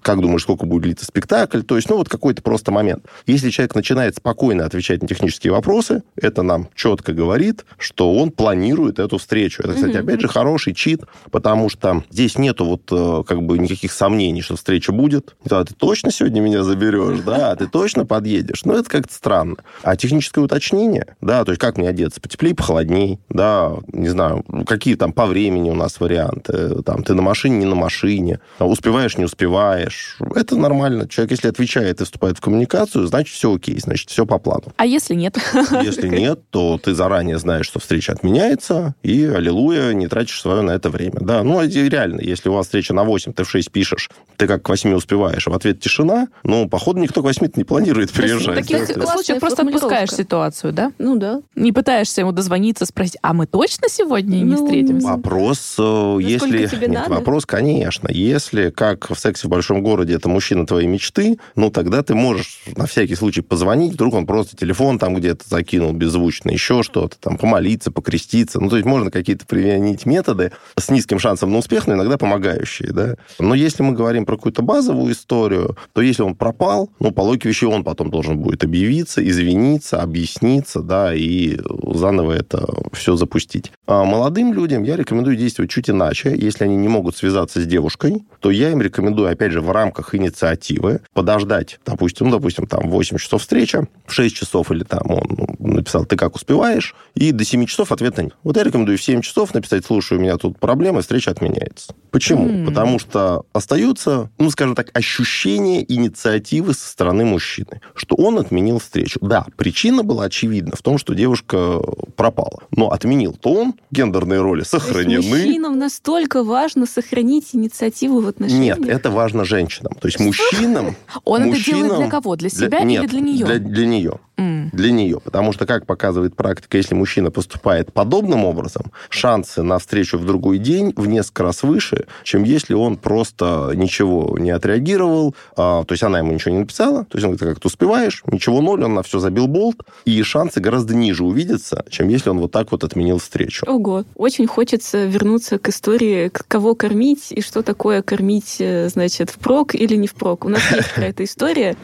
[0.00, 1.60] как думаешь, сколько будет длиться спектакль.
[1.62, 2.93] То есть, ну, вот какой-то просто момент.
[3.26, 8.98] Если человек начинает спокойно отвечать на технические вопросы, это нам четко говорит, что он планирует
[8.98, 9.62] эту встречу.
[9.62, 13.92] Это, кстати, опять же, хороший чит, потому что здесь нету вот э, как бы никаких
[13.92, 15.36] сомнений, что встреча будет.
[15.44, 18.64] Да, ты точно сегодня меня заберешь, да, ты точно подъедешь.
[18.64, 19.56] Ну, это как-то странно.
[19.82, 24.94] А техническое уточнение, да, то есть как мне одеться, потеплее, похолодней, да, не знаю, какие
[24.94, 29.16] там по времени у нас варианты, там, ты на машине, не на машине, а успеваешь,
[29.16, 30.18] не успеваешь.
[30.34, 31.08] Это нормально.
[31.08, 34.72] Человек, если отвечает и вступает в коммуникацию, значит, все окей, значит, все по плану.
[34.76, 35.36] А если нет?
[35.82, 40.72] Если нет, то ты заранее знаешь, что встреча отменяется, и, аллилуйя, не тратишь свое на
[40.72, 41.18] это время.
[41.20, 44.46] Да, ну, и реально, если у вас встреча на 8, ты в 6 пишешь, ты
[44.46, 48.12] как к 8 успеваешь, а в ответ тишина, ну, походу, никто к 8 не планирует
[48.12, 48.58] приезжать.
[48.58, 50.92] в таких Да, случаях просто отпускаешь ситуацию, да?
[50.98, 51.42] Ну да.
[51.54, 55.06] Не пытаешься ему дозвониться, спросить, а мы точно сегодня не Ну, встретимся?
[55.06, 56.86] Вопрос, э, если...
[56.86, 58.08] Нет, вопрос, конечно.
[58.10, 62.60] Если, как в «Сексе в большом городе» это мужчина твоей мечты, ну, тогда ты можешь
[62.78, 67.36] на всякий случай позвонить, вдруг он просто телефон там где-то закинул беззвучно, еще что-то, там,
[67.36, 68.60] помолиться, покреститься.
[68.60, 72.92] Ну, то есть можно какие-то применить методы с низким шансом на успех, но иногда помогающие,
[72.92, 73.16] да.
[73.38, 77.48] Но если мы говорим про какую-то базовую историю, то если он пропал, ну, по логике
[77.48, 81.58] вещей он потом должен будет объявиться, извиниться, объясниться, да, и
[81.94, 83.72] заново это все запустить.
[83.86, 86.34] А молодым людям я рекомендую действовать чуть иначе.
[86.36, 90.14] Если они не могут связаться с девушкой, то я им рекомендую, опять же, в рамках
[90.14, 95.24] инициативы подождать, допустим, ну, допустим, там 8 часов встреча, в 6 часов или там он
[95.58, 98.34] ну, написал, ты как успеваешь, и до 7 часов ответа нет.
[98.42, 101.94] Вот я рекомендую в 7 часов написать, слушай, у меня тут проблемы, встреча отменяется.
[102.10, 102.46] Почему?
[102.46, 102.66] Mm.
[102.66, 109.18] Потому что остается, ну, скажем так, ощущение инициативы со стороны мужчины, что он отменил встречу.
[109.20, 111.80] Да, причина была очевидна в том, что девушка
[112.16, 112.62] пропала.
[112.70, 115.22] Но отменил-то он, гендерные роли сохранены.
[115.22, 118.78] То есть мужчинам настолько важно сохранить инициативу в отношениях?
[118.78, 119.94] Нет, это важно женщинам.
[120.00, 120.96] То есть мужчинам...
[121.24, 122.36] Он мужчинам, это делает для кого?
[122.36, 123.46] Для себя для, или для нее?
[123.46, 124.18] Для, для нее.
[124.36, 124.70] Mm.
[124.72, 125.20] Для нее.
[125.22, 130.58] Потому что, как показывает практика, если мужчина поступает подобным образом, шансы на встречу в другой
[130.58, 136.02] день в несколько раз выше, чем если он просто ничего не отреагировал, а, то есть
[136.02, 138.94] она ему ничего не написала, то есть он говорит, как ты успеваешь, ничего ноль, он
[138.94, 142.82] на все забил болт, и шансы гораздо ниже увидеться, чем если он вот так вот
[142.82, 143.64] отменил встречу.
[143.68, 149.74] Ого, очень хочется вернуться к истории, кого кормить и что такое кормить, э, значит, впрок
[149.74, 150.44] или не впрок.
[150.44, 151.76] У нас есть какая-то история.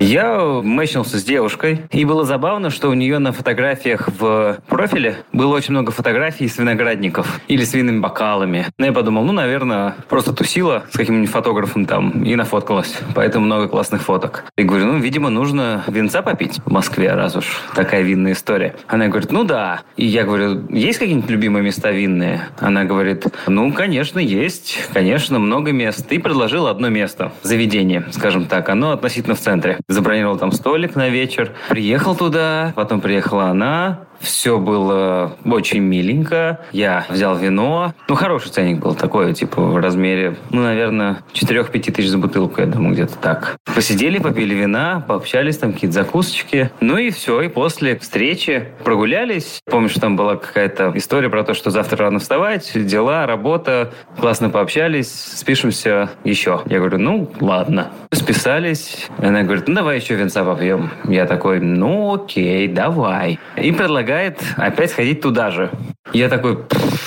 [0.00, 5.56] Я мэчился с девушкой, и было забавно, что у нее на фотографиях в профиле было
[5.56, 8.66] очень много фотографий с виноградников или с винными бокалами.
[8.78, 12.96] Но я подумал, ну, наверное, просто тусила с каким-нибудь фотографом там и нафоткалась.
[13.16, 14.44] Поэтому много классных фоток.
[14.56, 18.76] И говорю, ну, видимо, нужно винца попить в Москве, раз уж такая винная история.
[18.86, 19.80] Она говорит, ну да.
[19.96, 22.48] И я говорю, есть какие-нибудь любимые места винные?
[22.60, 24.78] Она говорит, ну, конечно, есть.
[24.92, 26.10] Конечно, много мест.
[26.12, 27.32] И предложил одно место.
[27.42, 28.68] Заведение, скажем так.
[28.68, 34.58] Оно относительно в центре забронировал там столик на вечер, приехал туда, потом приехала она, все
[34.58, 36.60] было очень миленько.
[36.72, 37.94] Я взял вино.
[38.08, 42.66] Ну, хороший ценник был такой, типа, в размере, ну, наверное, 4-5 тысяч за бутылку, я
[42.66, 43.56] думаю, где-то так.
[43.74, 46.70] Посидели, попили вина, пообщались, там какие-то закусочки.
[46.80, 47.40] Ну и все.
[47.42, 49.60] И после встречи прогулялись.
[49.66, 53.92] Помню, что там была какая-то история про то, что завтра рано вставать, дела, работа.
[54.18, 56.62] Классно пообщались, спишемся еще.
[56.66, 57.92] Я говорю, ну, ладно.
[58.12, 59.06] Списались.
[59.18, 60.90] Она говорит, ну, давай еще винца попьем.
[61.04, 63.38] Я такой, ну, окей, давай.
[63.56, 65.70] И предлагает опять сходить туда же.
[66.12, 66.58] Я такой,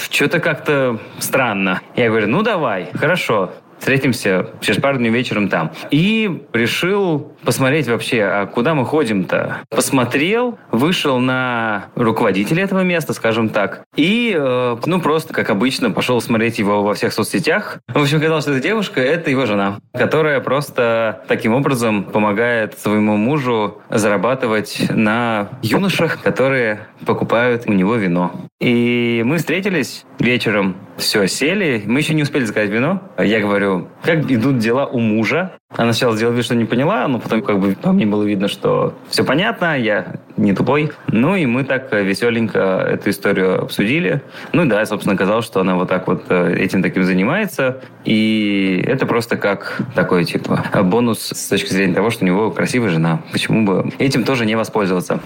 [0.09, 1.81] что-то как-то странно.
[1.97, 5.71] Я говорю, ну давай, хорошо встретимся через пару дней вечером там.
[5.89, 9.57] И решил посмотреть вообще, а куда мы ходим-то.
[9.69, 16.21] Посмотрел, вышел на руководителя этого места, скажем так, и, э, ну, просто, как обычно, пошел
[16.21, 17.79] смотреть его во всех соцсетях.
[17.87, 23.17] В общем, оказалось, что эта девушка— это его жена, которая просто таким образом помогает своему
[23.17, 28.31] мужу зарабатывать на юношах, которые покупают у него вино.
[28.59, 31.81] И мы встретились вечером, все, сели.
[31.85, 33.01] Мы еще не успели заказать вино.
[33.17, 35.53] Я говорю, как идут дела у мужа?
[35.75, 38.49] Она сначала сделала вид, что не поняла, но потом как бы по мне было видно,
[38.49, 40.91] что все понятно, я не тупой.
[41.07, 44.21] Ну и мы так веселенько эту историю обсудили.
[44.53, 47.81] Ну да, собственно, оказалось, что она вот так вот э, этим таким занимается.
[48.03, 52.89] И это просто как такой, типа, бонус с точки зрения того, что у него красивая
[52.89, 53.21] жена.
[53.31, 55.21] Почему бы этим тоже не воспользоваться?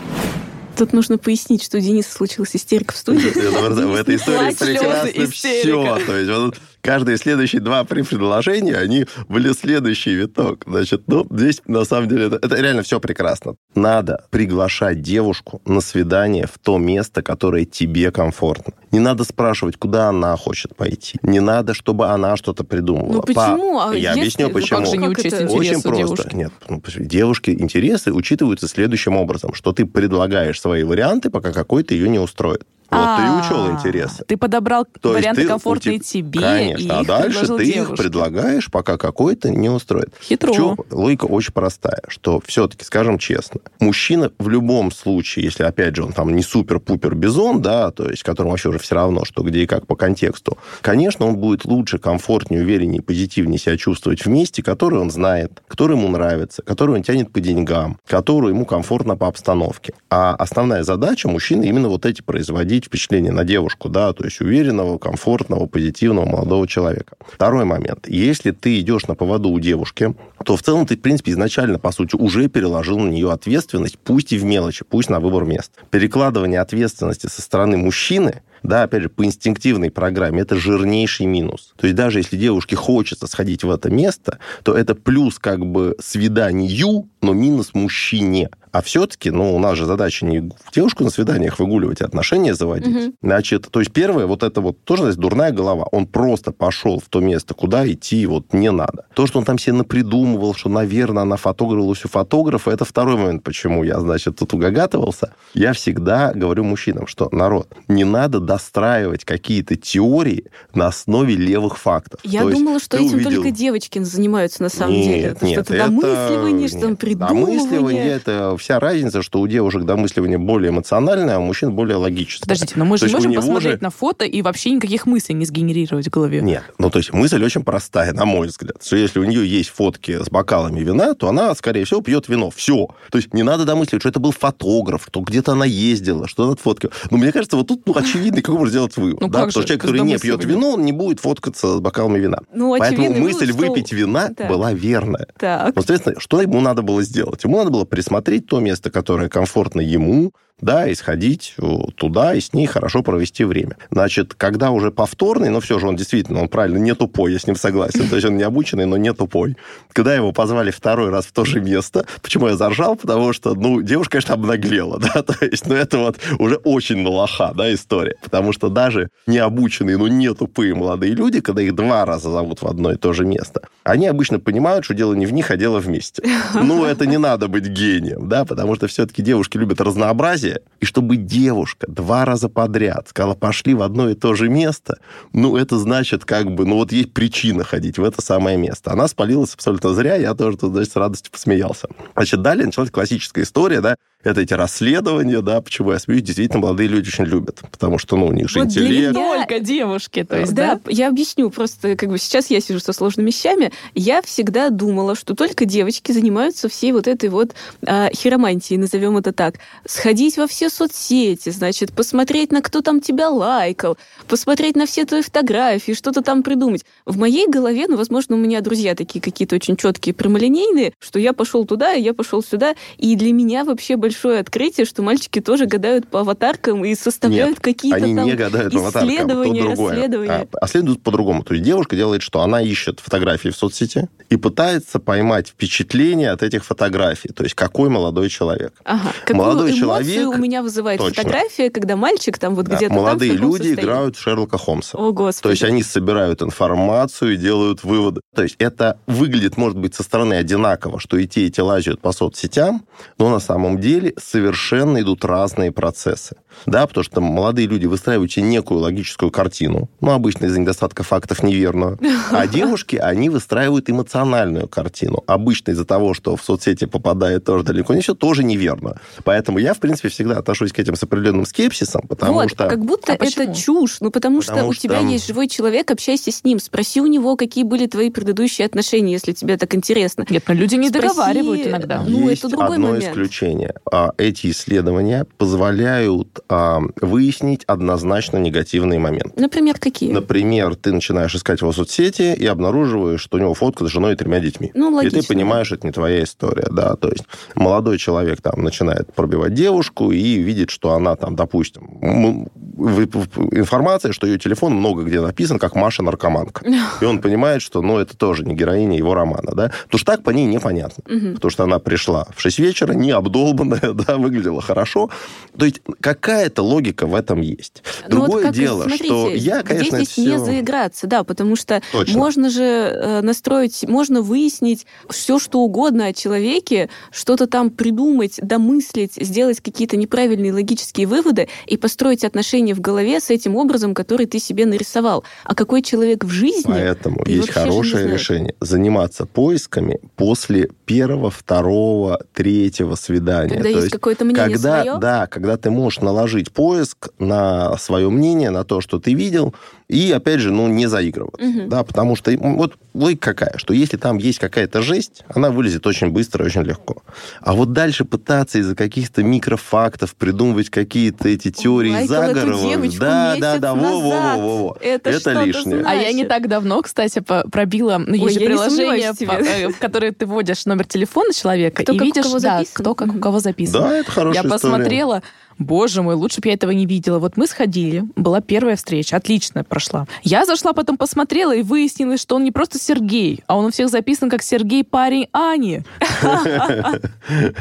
[0.77, 3.29] Тут нужно пояснить, что у Дениса случилась истерика в студии.
[3.29, 5.97] В этой истории прекрасно все.
[6.05, 10.63] То есть каждые следующие два предложения, они были следующий виток.
[10.67, 13.55] Значит, ну, здесь, на самом деле, это, это реально все прекрасно.
[13.73, 18.73] Надо приглашать девушку на свидание в то место, которое тебе комфортно.
[18.91, 21.17] Не надо спрашивать, куда она хочет пойти.
[21.23, 23.13] Не надо, чтобы она что-то придумывала.
[23.13, 23.79] Ну, почему?
[23.79, 23.89] По...
[23.89, 24.19] А Я если...
[24.19, 24.79] объясню, почему.
[24.79, 25.95] Ну, как же не учесть Очень просто.
[25.95, 26.35] Девушки?
[26.35, 32.09] Нет, ну, девушки интересы учитываются следующим образом, что ты предлагаешь свои варианты, пока какой-то ее
[32.09, 32.63] не устроит.
[32.95, 34.23] Вот ты и учел интересы.
[34.25, 36.39] Ты подобрал То варианты ты, комфортные тебе.
[36.39, 36.99] Конечно.
[36.99, 37.79] а дальше ты девушке.
[37.79, 40.13] их предлагаешь, пока какой-то не устроит.
[40.21, 40.53] Хитро.
[40.53, 40.75] Чё?
[40.91, 46.13] Логика очень простая, что все-таки, скажем честно, мужчина в любом случае, если, опять же, он
[46.13, 49.67] там не супер-пупер бизон, да, то есть, которому вообще уже все равно, что где и
[49.67, 54.97] как по контексту, конечно, он будет лучше, комфортнее, увереннее, позитивнее себя чувствовать в месте, которое
[54.99, 59.93] он знает, которое ему нравится, которое он тянет по деньгам, которое ему комфортно по обстановке.
[60.09, 64.41] А основная задача мужчины именно вот эти производить производить впечатление на девушку, да, то есть
[64.41, 67.15] уверенного, комфортного, позитивного молодого человека.
[67.19, 68.07] Второй момент.
[68.07, 71.91] Если ты идешь на поводу у девушки, то в целом ты, в принципе, изначально, по
[71.91, 75.71] сути, уже переложил на нее ответственность, пусть и в мелочи, пусть на выбор мест.
[75.91, 81.73] Перекладывание ответственности со стороны мужчины– да, опять же, по инстинктивной программе, это жирнейший минус.
[81.77, 85.95] То есть даже если девушке хочется сходить в это место, то это плюс как бы
[85.99, 88.49] свиданию но минус мужчине.
[88.71, 92.93] А все-таки, ну, у нас же задача не девушку на свиданиях выгуливать, а отношения заводить.
[92.93, 93.13] Мгм.
[93.21, 95.85] Значит, то есть первое, вот это вот тоже, значит, дурная голова.
[95.91, 99.05] Он просто пошел в то место, куда идти вот не надо.
[99.13, 103.43] То, что он там себе напридумывал, что, наверное, она фотографировалась у фотографа, это второй момент,
[103.43, 105.33] почему я, значит, тут угагатывался.
[105.53, 112.19] Я всегда говорю мужчинам, что, народ, не надо достраивать какие-то теории на основе левых фактов.
[112.23, 115.21] Я То думала, что этим увидел- только девочки занимаются на самом нет, деле.
[115.27, 115.85] Это нет, что-то это...
[115.85, 116.99] домысливание, что там нет.
[117.17, 117.57] Придумывание.
[117.59, 122.41] Домысливание– это вся разница, что у девушек домысливание более эмоциональное, а у мужчин более логическое.
[122.45, 126.07] Подождите, но мы же можем посмотреть же- на фото и вообще никаких мыслей не сгенерировать
[126.07, 126.41] в голове.
[126.41, 129.69] Нет, ну то есть мысль очень простая, на мой взгляд, что если у нее есть
[129.69, 132.49] фотки с бокалами вина, то она, скорее всего, пьет вино.
[132.49, 132.87] Все.
[133.11, 136.55] То есть не надо домысливать, что это был фотограф, что где-то она ездила, что она
[136.55, 136.91] фоткала.
[137.11, 139.21] Но мне кажется, вот тут ну, очевидно, как можно сделать вывод.
[139.21, 139.33] Ну, да?
[139.45, 142.39] Потому что человек, который не пьет вино, он не будет фоткаться с бокалами вина.
[142.53, 144.49] Ну, Поэтому очевидный мысль вывод, что- выпить вина Так.
[144.49, 145.27] была верная.
[145.37, 145.67] Так.
[145.75, 147.43] Ну, соответственно, что ему надо было сделать?
[147.43, 152.39] Ему надо было присмотреть то место, которое комфортно ему, да, и сходить э, туда, и
[152.39, 153.77] с ней хорошо провести время.
[153.91, 157.47] Значит, когда уже повторный, но все же он действительно, он правильно, не тупой, я с
[157.47, 158.07] ним согласен.
[158.07, 159.57] То есть он не обученный, но не тупой.
[159.91, 162.95] Когда его позвали второй раз в то же место, почему я заржал?
[162.95, 167.09] Потому что, ну, девушка, конечно, обнаглела, да, то есть, ну, это вот уже очень на
[167.09, 168.15] лоха, да, история.
[168.23, 172.67] Потому что даже необученные, но не тупые молодые люди, когда их два раза зовут в
[172.67, 175.79] одно и то же место, они обычно понимают, что дело не в них, а дело
[175.79, 176.23] вместе.
[176.53, 180.54] Ну, это не надо быть гением, да, потому что все-таки девушки любят разнообразие.
[180.79, 184.99] И чтобы девушка два раза подряд сказала, пошли в одно и то же место,
[185.33, 188.91] ну, это значит, как бы, ну, вот есть причина ходить в это самое место.
[188.91, 191.87] Она спалилась абсолютно зря, я тоже значит, с радостью посмеялся.
[192.15, 193.95] Значит, далее началась классическая история, да,
[194.25, 198.27] это эти расследования, да, почему я смеюсь, действительно, молодые люди очень любят, потому что, ну,
[198.27, 199.15] у них же Вот для интеллект.
[199.15, 200.91] меня- Только девушки, то есть, да, да?
[200.91, 201.49] я объясню.
[201.49, 203.71] Просто как бы сейчас я сижу со сложными вещами.
[203.93, 207.53] Я всегда думала, что только девочки занимаются всей вот этой вот
[207.85, 209.55] а, хиромантией, назовем это так.
[209.85, 213.97] Сходить во все соцсети, значит, посмотреть, на кто там тебя лайкал,
[214.27, 216.83] посмотреть на все твои фотографии, что-то там придумать.
[217.05, 221.33] В моей голове, ну, возможно, у меня друзья такие какие-то очень четкие, прямолинейные, что я
[221.33, 222.75] пошел туда, я пошел сюда.
[222.97, 227.97] И для меня вообще большое открытие, что мальчики тоже гадают по аватаркам и составляют какие-то
[227.97, 229.89] Они там не гадают по исследования, другое.
[229.91, 230.47] расследования.
[230.53, 231.43] А, а следует по-другому.
[231.43, 232.41] То есть девушка делает что?
[232.41, 237.29] Она ищет фотографии в соцсети и пытается поймать впечатление от этих фотографий.
[237.29, 238.73] То есть какой молодой человек.
[238.85, 239.11] Ага.
[239.21, 241.15] Какую Молодой человек- у меня вызывает Точно.
[241.15, 243.81] фотография, когда мальчик там вот Да, где-то Молодые там люди состоянии.
[243.83, 244.97] играют в Шерлока Холмса.
[244.97, 245.43] О, Господи.
[245.43, 248.21] То есть они собирают информацию и делают выводы.
[248.33, 251.99] То есть это выглядит, может быть, со стороны одинаково, что и те, и те лазят
[251.99, 252.85] по соцсетям,
[253.17, 256.35] но на самом деле совершенно идут разные процессы.
[256.65, 261.43] Да, потому что молодые люди выстраивают себе некую логическую картину, ну, обычно из-за недостатка фактов
[261.43, 261.99] неверную,
[262.31, 265.23] а девушки, они выстраивают эмоциональную картину.
[265.27, 268.99] Обычно из-за того, что в соцсети попадает тоже далеко не все, тоже неверно.
[269.23, 272.67] Поэтому я, в принципе, всегда отношусь к этим с определенным скепсисом, потому вот, что...
[272.67, 273.97] как будто А это чушь.
[273.99, 277.07] Ну, потому, что Потому у что- тебя есть живой человек, общайся с ним, спроси у
[277.07, 280.25] него, какие были твои предыдущие отношения, если тебе так интересно.
[280.29, 282.03] Нет, но люди не Спроси, договаривают иногда.
[282.07, 283.05] Ну, Есть это другой одно момент.
[283.05, 283.75] исключение.
[283.91, 289.39] А, Эти исследования позволяют а, выяснить однозначно негативные моменты.
[289.39, 290.11] Например, какие?
[290.11, 294.13] Например, ты начинаешь искать его в соцсети и обнаруживаешь, что у него фотка с женой
[294.13, 294.71] и тремя детьми.
[294.73, 295.21] Ну, И логично.
[295.21, 297.25] ты понимаешь, это не твоя история, да, то есть
[297.55, 304.37] молодой человек там начинает пробивать девушку и видит, что она там, допустим, информация, что ее
[304.37, 306.65] телефон много где написан, как Маша наркоманка.
[307.01, 310.23] И он понимает, что, ну, это тоже не героиня его романа, да, потому что так
[310.23, 311.03] по ней непонятно.
[311.07, 311.35] Мгм.
[311.35, 315.09] Потому что она пришла в 6 вечера, не обдолбанная, да, выглядела хорошо.
[315.57, 317.83] То есть какая-то логика в этом есть.
[318.07, 320.39] Ну, вот Другое как, дело, смотрите, что я, конечно, здесь не все...
[320.39, 322.17] заиграться, да, потому что Точно.
[322.17, 329.13] можно же э, настроить, можно выяснить все, что угодно о человеке, что-то там придумать, домыслить,
[329.15, 334.39] сделать какие-то неправильные логические выводы и построить отношения в голове с этим образом, который ты
[334.39, 335.23] себе нарисовал.
[335.43, 336.71] А какой человек в жизни?
[336.71, 338.55] Поэтому есть хорошее решение.
[338.59, 343.49] Заниматься поисками после первого, второго, третьего свидания.
[343.49, 344.99] Когда То есть есть какое-то мнение когда, свое?
[344.99, 349.53] Да, когда ты можешь наложить поиск на свое мнение, на то, что ты видел,
[349.87, 351.43] и, опять же, ну, не заигрываться.
[351.45, 351.69] Мгм.
[351.69, 356.09] Да, потому что вот логика какая, что если там есть какая-то жесть, она вылезет очень
[356.09, 357.03] быстро и очень легко.
[357.41, 362.97] А вот дальше пытаться из-за каких-то микрофактов придумывать какие-то эти теории Лайкал эту заговоров.
[362.99, 363.91] Да, да, да, назад.
[363.93, 364.77] во-во-во.
[364.81, 365.81] Это что-то лишнее.
[365.81, 365.87] значит.
[365.87, 367.19] А я не так давно, кстати,
[367.51, 371.83] пробила, ну, Ой, есть же приложение, по- э, в которое ты вводишь номер телефона человека
[371.83, 373.81] Кто и видишь, кого да, кто как у кого записан.
[373.83, 374.53] Да, это хорошая Я история.
[374.71, 375.23] посмотрела,
[375.57, 377.19] Боже мой, лучше бы я этого не видела.
[377.19, 380.07] Вот мы сходили, была первая встреча, отлично прошла.
[380.23, 383.89] Я зашла, потом посмотрела и выяснилось, что он не просто Сергей, а он у всех
[383.89, 385.83] записан как Сергей парень Ани.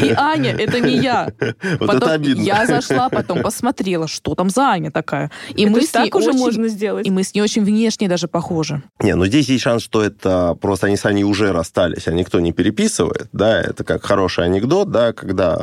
[0.00, 1.32] И Аня— это не я.
[1.78, 2.42] Вот Потом это обидно.
[2.42, 5.30] Я зашла, потом посмотрела, что там за Аня такая.
[5.54, 7.06] И мы с ней так уже можно сделать.
[7.06, 8.82] И мы с ней очень внешне даже похожи.
[9.00, 12.40] Не, ну здесь есть шанс, что это просто они с Аней уже расстались, а никто
[12.40, 15.58] не переписывает, да, это как хороший анекдот, да, когда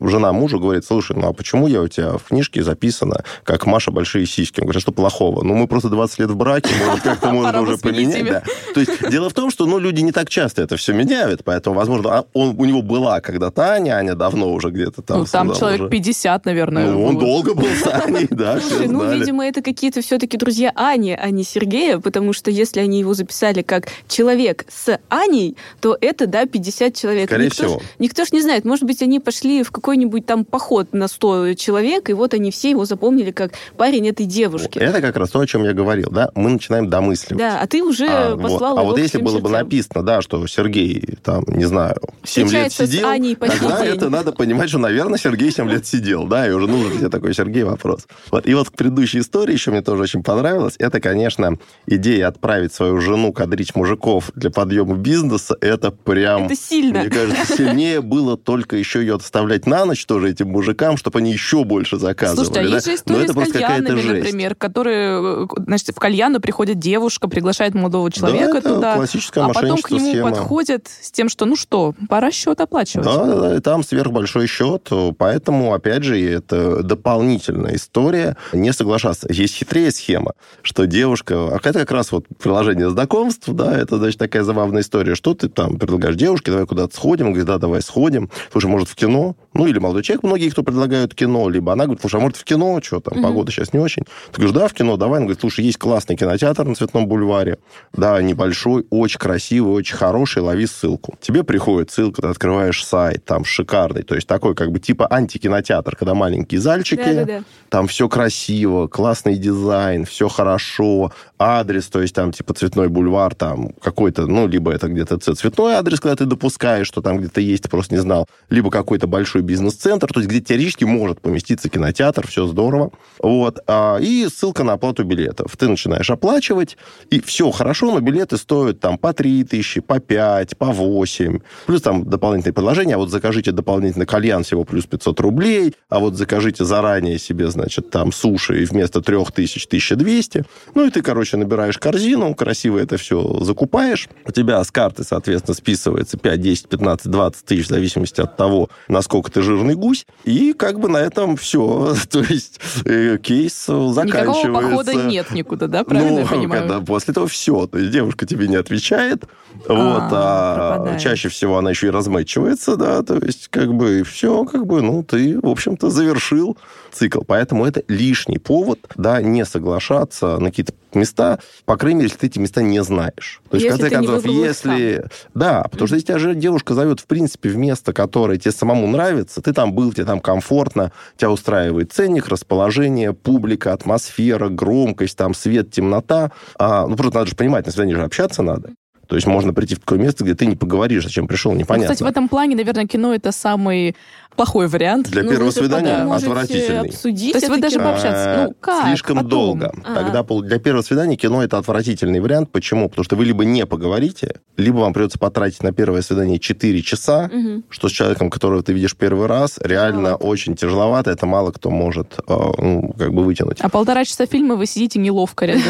[0.00, 3.90] жена мужу говорит, слушай, ну а почему я у тебя в книжке записана, как Маша
[3.90, 4.60] большие сиськи?
[4.60, 5.42] Он говорит, «А что плохого?
[5.42, 8.24] Ну мы просто 20 лет в браке, может, как-то можно уже поменять.
[8.24, 8.42] да.
[8.74, 11.76] То есть дело в том, что, ну, люди не так часто это все меняют, поэтому,
[11.76, 15.20] возможно, а он, у него была когда-то Аня, Аня давно уже где-то там.
[15.20, 15.90] Ну, там человек уже.
[15.90, 16.90] 50, наверное.
[16.90, 17.26] Ну, он было.
[17.26, 21.44] долго был с Аней, да, Слушай, ну, видимо, это какие-то все-таки друзья Ани, а не
[21.44, 26.94] Сергея, потому что если они его записали как человек с Аней, то это, да, 50
[26.94, 27.28] человек.
[27.28, 27.78] Скорее никто всего.
[27.80, 31.53] Ж, никто ж не знает, может быть, они пошли в какой-нибудь там поход на 100
[31.58, 34.78] человек, и вот они все его запомнили как парень этой девушки.
[34.78, 37.38] Это как раз то, о чем я говорил, да, мы начинаем домысливать.
[37.38, 38.80] Да, а ты уже А, послал вот.
[38.80, 42.76] а вот если было бы написано, да, что Сергей, там, не знаю, 7 лет с
[42.76, 43.94] сидел, Аней по тогда день.
[43.94, 47.34] это надо понимать, что, наверное, Сергей 7 лет сидел, да, и уже нужен тебе такой
[47.34, 48.06] Сергей вопрос.
[48.30, 48.46] Вот.
[48.46, 50.74] И вот к предыдущей истории еще мне тоже очень понравилось.
[50.78, 56.46] Это, конечно, идея отправить свою жену кадрить мужиков для подъема бизнеса, это прям...
[56.46, 57.00] Это сильно.
[57.00, 61.32] Мне кажется, сильнее было только еще ее отставлять на ночь тоже этим мужикам, чтобы они
[61.32, 62.46] еще больше заказывали.
[62.46, 62.74] Слушайте, а да?
[62.74, 68.10] есть же история это с кальянами, например, которые, значит, в кальяну приходит девушка, приглашает молодого
[68.10, 70.30] человека это туда, классическое а потом к нему схема.
[70.30, 73.06] подходят с тем, что, ну что, пора счет оплачивать.
[73.06, 78.36] Да, да, да, и там сверхбольшой счет, поэтому, опять же, это дополнительная история.
[78.52, 79.26] Не соглашаться.
[79.30, 80.32] Есть хитрее схема,
[80.62, 81.34] что девушка...
[81.54, 85.48] А это как раз вот приложение знакомств, да, это, значит, такая забавная история, что ты
[85.48, 88.30] там предлагаешь девушке, давай куда-то сходим, Он говорит, да, давай сходим.
[88.52, 89.36] Слушай, может, в кино?
[89.54, 92.44] Ну, или молодой человек, многие, кто предлагают кино, либо она говорит, слушай, а может, в
[92.44, 92.80] кино?
[92.82, 94.02] Что там, погода сейчас не очень.
[94.32, 95.18] Ты говоришь, да, в кино, давай.
[95.18, 97.58] Она говорит, слушай, есть классный кинотеатр на Цветном бульваре,
[97.92, 101.14] да, небольшой, очень красивый, очень хороший, лови ссылку.
[101.20, 105.94] Тебе приходит ссылка, ты открываешь сайт, там шикарный, то есть такой как бы типа антикинотеатр,
[105.96, 107.44] когда маленькие зальчики, Да-да-да.
[107.68, 113.70] там все красиво, классный дизайн, все хорошо, адрес, то есть там типа цветной бульвар, там
[113.80, 117.68] какой-то, ну, либо это где-то цветной адрес, когда ты допускаешь, что там где-то есть, ты
[117.68, 122.46] просто не знал, либо какой-то большой бизнес-центр, то есть где теоретически может поместиться кинотеатр, все
[122.46, 122.90] здорово.
[123.18, 123.60] Вот.
[123.66, 125.56] А, и ссылка на оплату билетов.
[125.56, 126.76] Ты начинаешь оплачивать,
[127.10, 131.38] и все хорошо, но билеты стоят там по 3 тысячи, по 5, по 8.
[131.66, 132.94] Плюс там дополнительные предложения.
[132.94, 137.90] А вот закажите дополнительно кальян всего плюс 500 рублей, а вот закажите заранее себе, значит,
[137.90, 140.44] там суши и вместо 3000 1200.
[140.74, 144.08] Ну и ты, короче, набираешь корзину, красиво это все закупаешь.
[144.26, 148.68] У тебя с карты, соответственно, списывается 5, 10, 15, 20 тысяч в зависимости от того,
[148.88, 150.06] насколько ты жирный гусь.
[150.22, 151.94] И как бы на этом все.
[152.10, 154.48] То есть э, кейс заканчивается.
[154.48, 156.62] Никакого похода нет никуда, да, правильно я ну, понимаю?
[156.62, 157.66] когда после этого все.
[157.66, 159.24] То есть девушка тебе не отвечает,
[159.54, 161.00] вот, а пропадает.
[161.00, 165.02] чаще всего она еще и размечивается, да, то есть как бы все, как бы, ну,
[165.02, 166.56] ты, в общем-то, завершил
[166.92, 167.22] цикл.
[167.26, 172.26] Поэтому это лишний повод, да, не соглашаться на какие-то места, по крайней мере, если ты
[172.26, 173.40] эти места не знаешь.
[173.50, 175.06] То есть, Если в конце концов, если...
[175.34, 178.86] Да, потому что если тебя же девушка зовет, в принципе, в место, которое тебе самому
[178.86, 185.34] нравится, ты там был, тебе там комфортно, тебя устраивает ценник, расположение, публика, атмосфера, громкость, там
[185.34, 186.32] свет, темнота.
[186.58, 188.70] А, ну, просто надо же понимать, на свидании же общаться надо.
[189.06, 191.94] То есть можно прийти в такое место, где ты не поговоришь, зачем пришел, Ну, непонятно.
[191.94, 193.96] Кстати, в этом плане, наверное, кино это самый
[194.36, 195.08] плохой вариант.
[195.10, 196.88] Для Ну, первого свидания отвратительный.
[196.88, 197.84] обсудить То есть вы даже кино.
[197.84, 198.44] пообщаться.
[198.48, 198.86] Ну, как?
[198.88, 199.28] Слишком Потом.
[199.30, 199.72] долго.
[199.84, 199.94] А.
[199.94, 202.50] Тогда для первого свидания кино это отвратительный вариант.
[202.50, 202.88] Почему?
[202.88, 207.30] Потому что вы либо не поговорите, либо вам придется потратить на первое свидание 4 часа,
[207.32, 207.64] Мгм.
[207.70, 210.24] что с человеком, которого ты видишь первый раз, реально Тяжеловато.
[210.26, 211.10] очень тяжеловато.
[211.10, 212.22] Это мало кто может э,
[212.58, 213.58] ну, как бы вытянуть.
[213.60, 215.62] А полтора часа фильма вы сидите неловко рядом.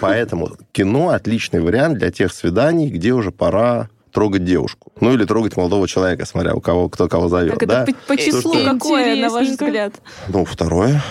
[0.00, 4.92] Поэтому кино отличный вариант для тех свиданий, где уже пора трогать девушку.
[5.00, 7.58] Ну, или трогать молодого человека, смотря у кого, кто кого зовет.
[7.58, 7.82] Так да?
[7.82, 9.94] это по, по числу что- какое, на ваш взгляд?
[10.28, 11.02] Ну, второе.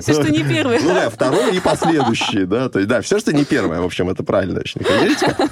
[0.00, 0.80] Все, что не первое.
[0.80, 2.68] Ну да, второе и последующие, да.
[2.68, 4.62] То есть, да, все, что не первое, в общем, это правильно.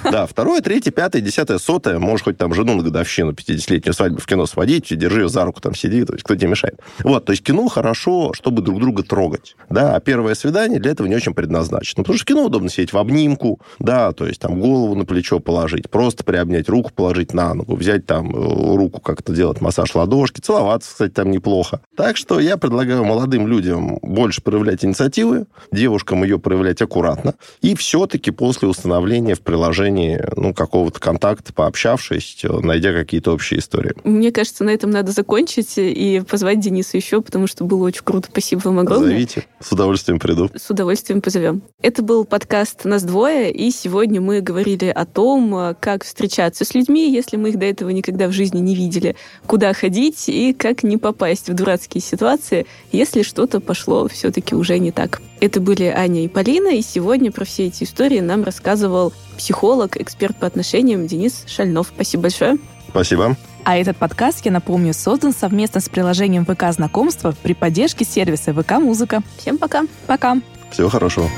[0.03, 1.99] Да, второе, третье, пятое, десятое, сотое.
[1.99, 5.61] Можешь хоть там жену на годовщину 50-летнюю свадьбу в кино сводить, держи ее за руку,
[5.61, 6.79] там сиди, то есть кто тебе мешает.
[7.03, 9.55] Вот, то есть кино хорошо, чтобы друг друга трогать.
[9.69, 12.03] Да, а первое свидание для этого не очень предназначено.
[12.03, 15.39] Потому что в кино удобно сидеть в обнимку, да, то есть там голову на плечо
[15.39, 20.41] положить, просто приобнять, руку положить на ногу, взять там э, руку как-то делать массаж ладошки,
[20.41, 21.81] целоваться, кстати, там неплохо.
[21.95, 28.31] Так что я предлагаю молодым людям больше проявлять инициативы, девушкам ее проявлять аккуратно, и все-таки
[28.31, 33.93] после установления в приложении ну, какого-то контакта, пообщавшись, найдя какие-то общие истории.
[34.03, 38.27] Мне кажется, на этом надо закончить и позвать Дениса еще, потому что было очень круто.
[38.31, 39.09] Спасибо вам огромное.
[39.09, 39.45] Зовите.
[39.59, 40.49] С удовольствием приду.
[40.55, 41.61] С удовольствием позовем.
[41.81, 47.11] Это был подкаст «Нас двое», и сегодня мы говорили о том, как встречаться с людьми,
[47.11, 50.97] если мы их до этого никогда в жизни не видели, куда ходить и как не
[50.97, 55.21] попасть в дурацкие ситуации, если что-то пошло все-таки уже не так.
[55.39, 60.37] Это были Аня и Полина, и сегодня про все эти истории нам рассказывал психолог, эксперт
[60.37, 61.91] по отношениям Денис Шальнов.
[61.93, 62.57] Спасибо большое.
[62.89, 63.35] Спасибо.
[63.63, 68.79] А этот подкаст, я напомню, создан совместно с приложением ВК Знакомства при поддержке сервиса ВК
[68.79, 69.21] Музыка.
[69.37, 69.83] Всем пока.
[70.07, 70.37] Пока.
[70.71, 71.29] Всего хорошего.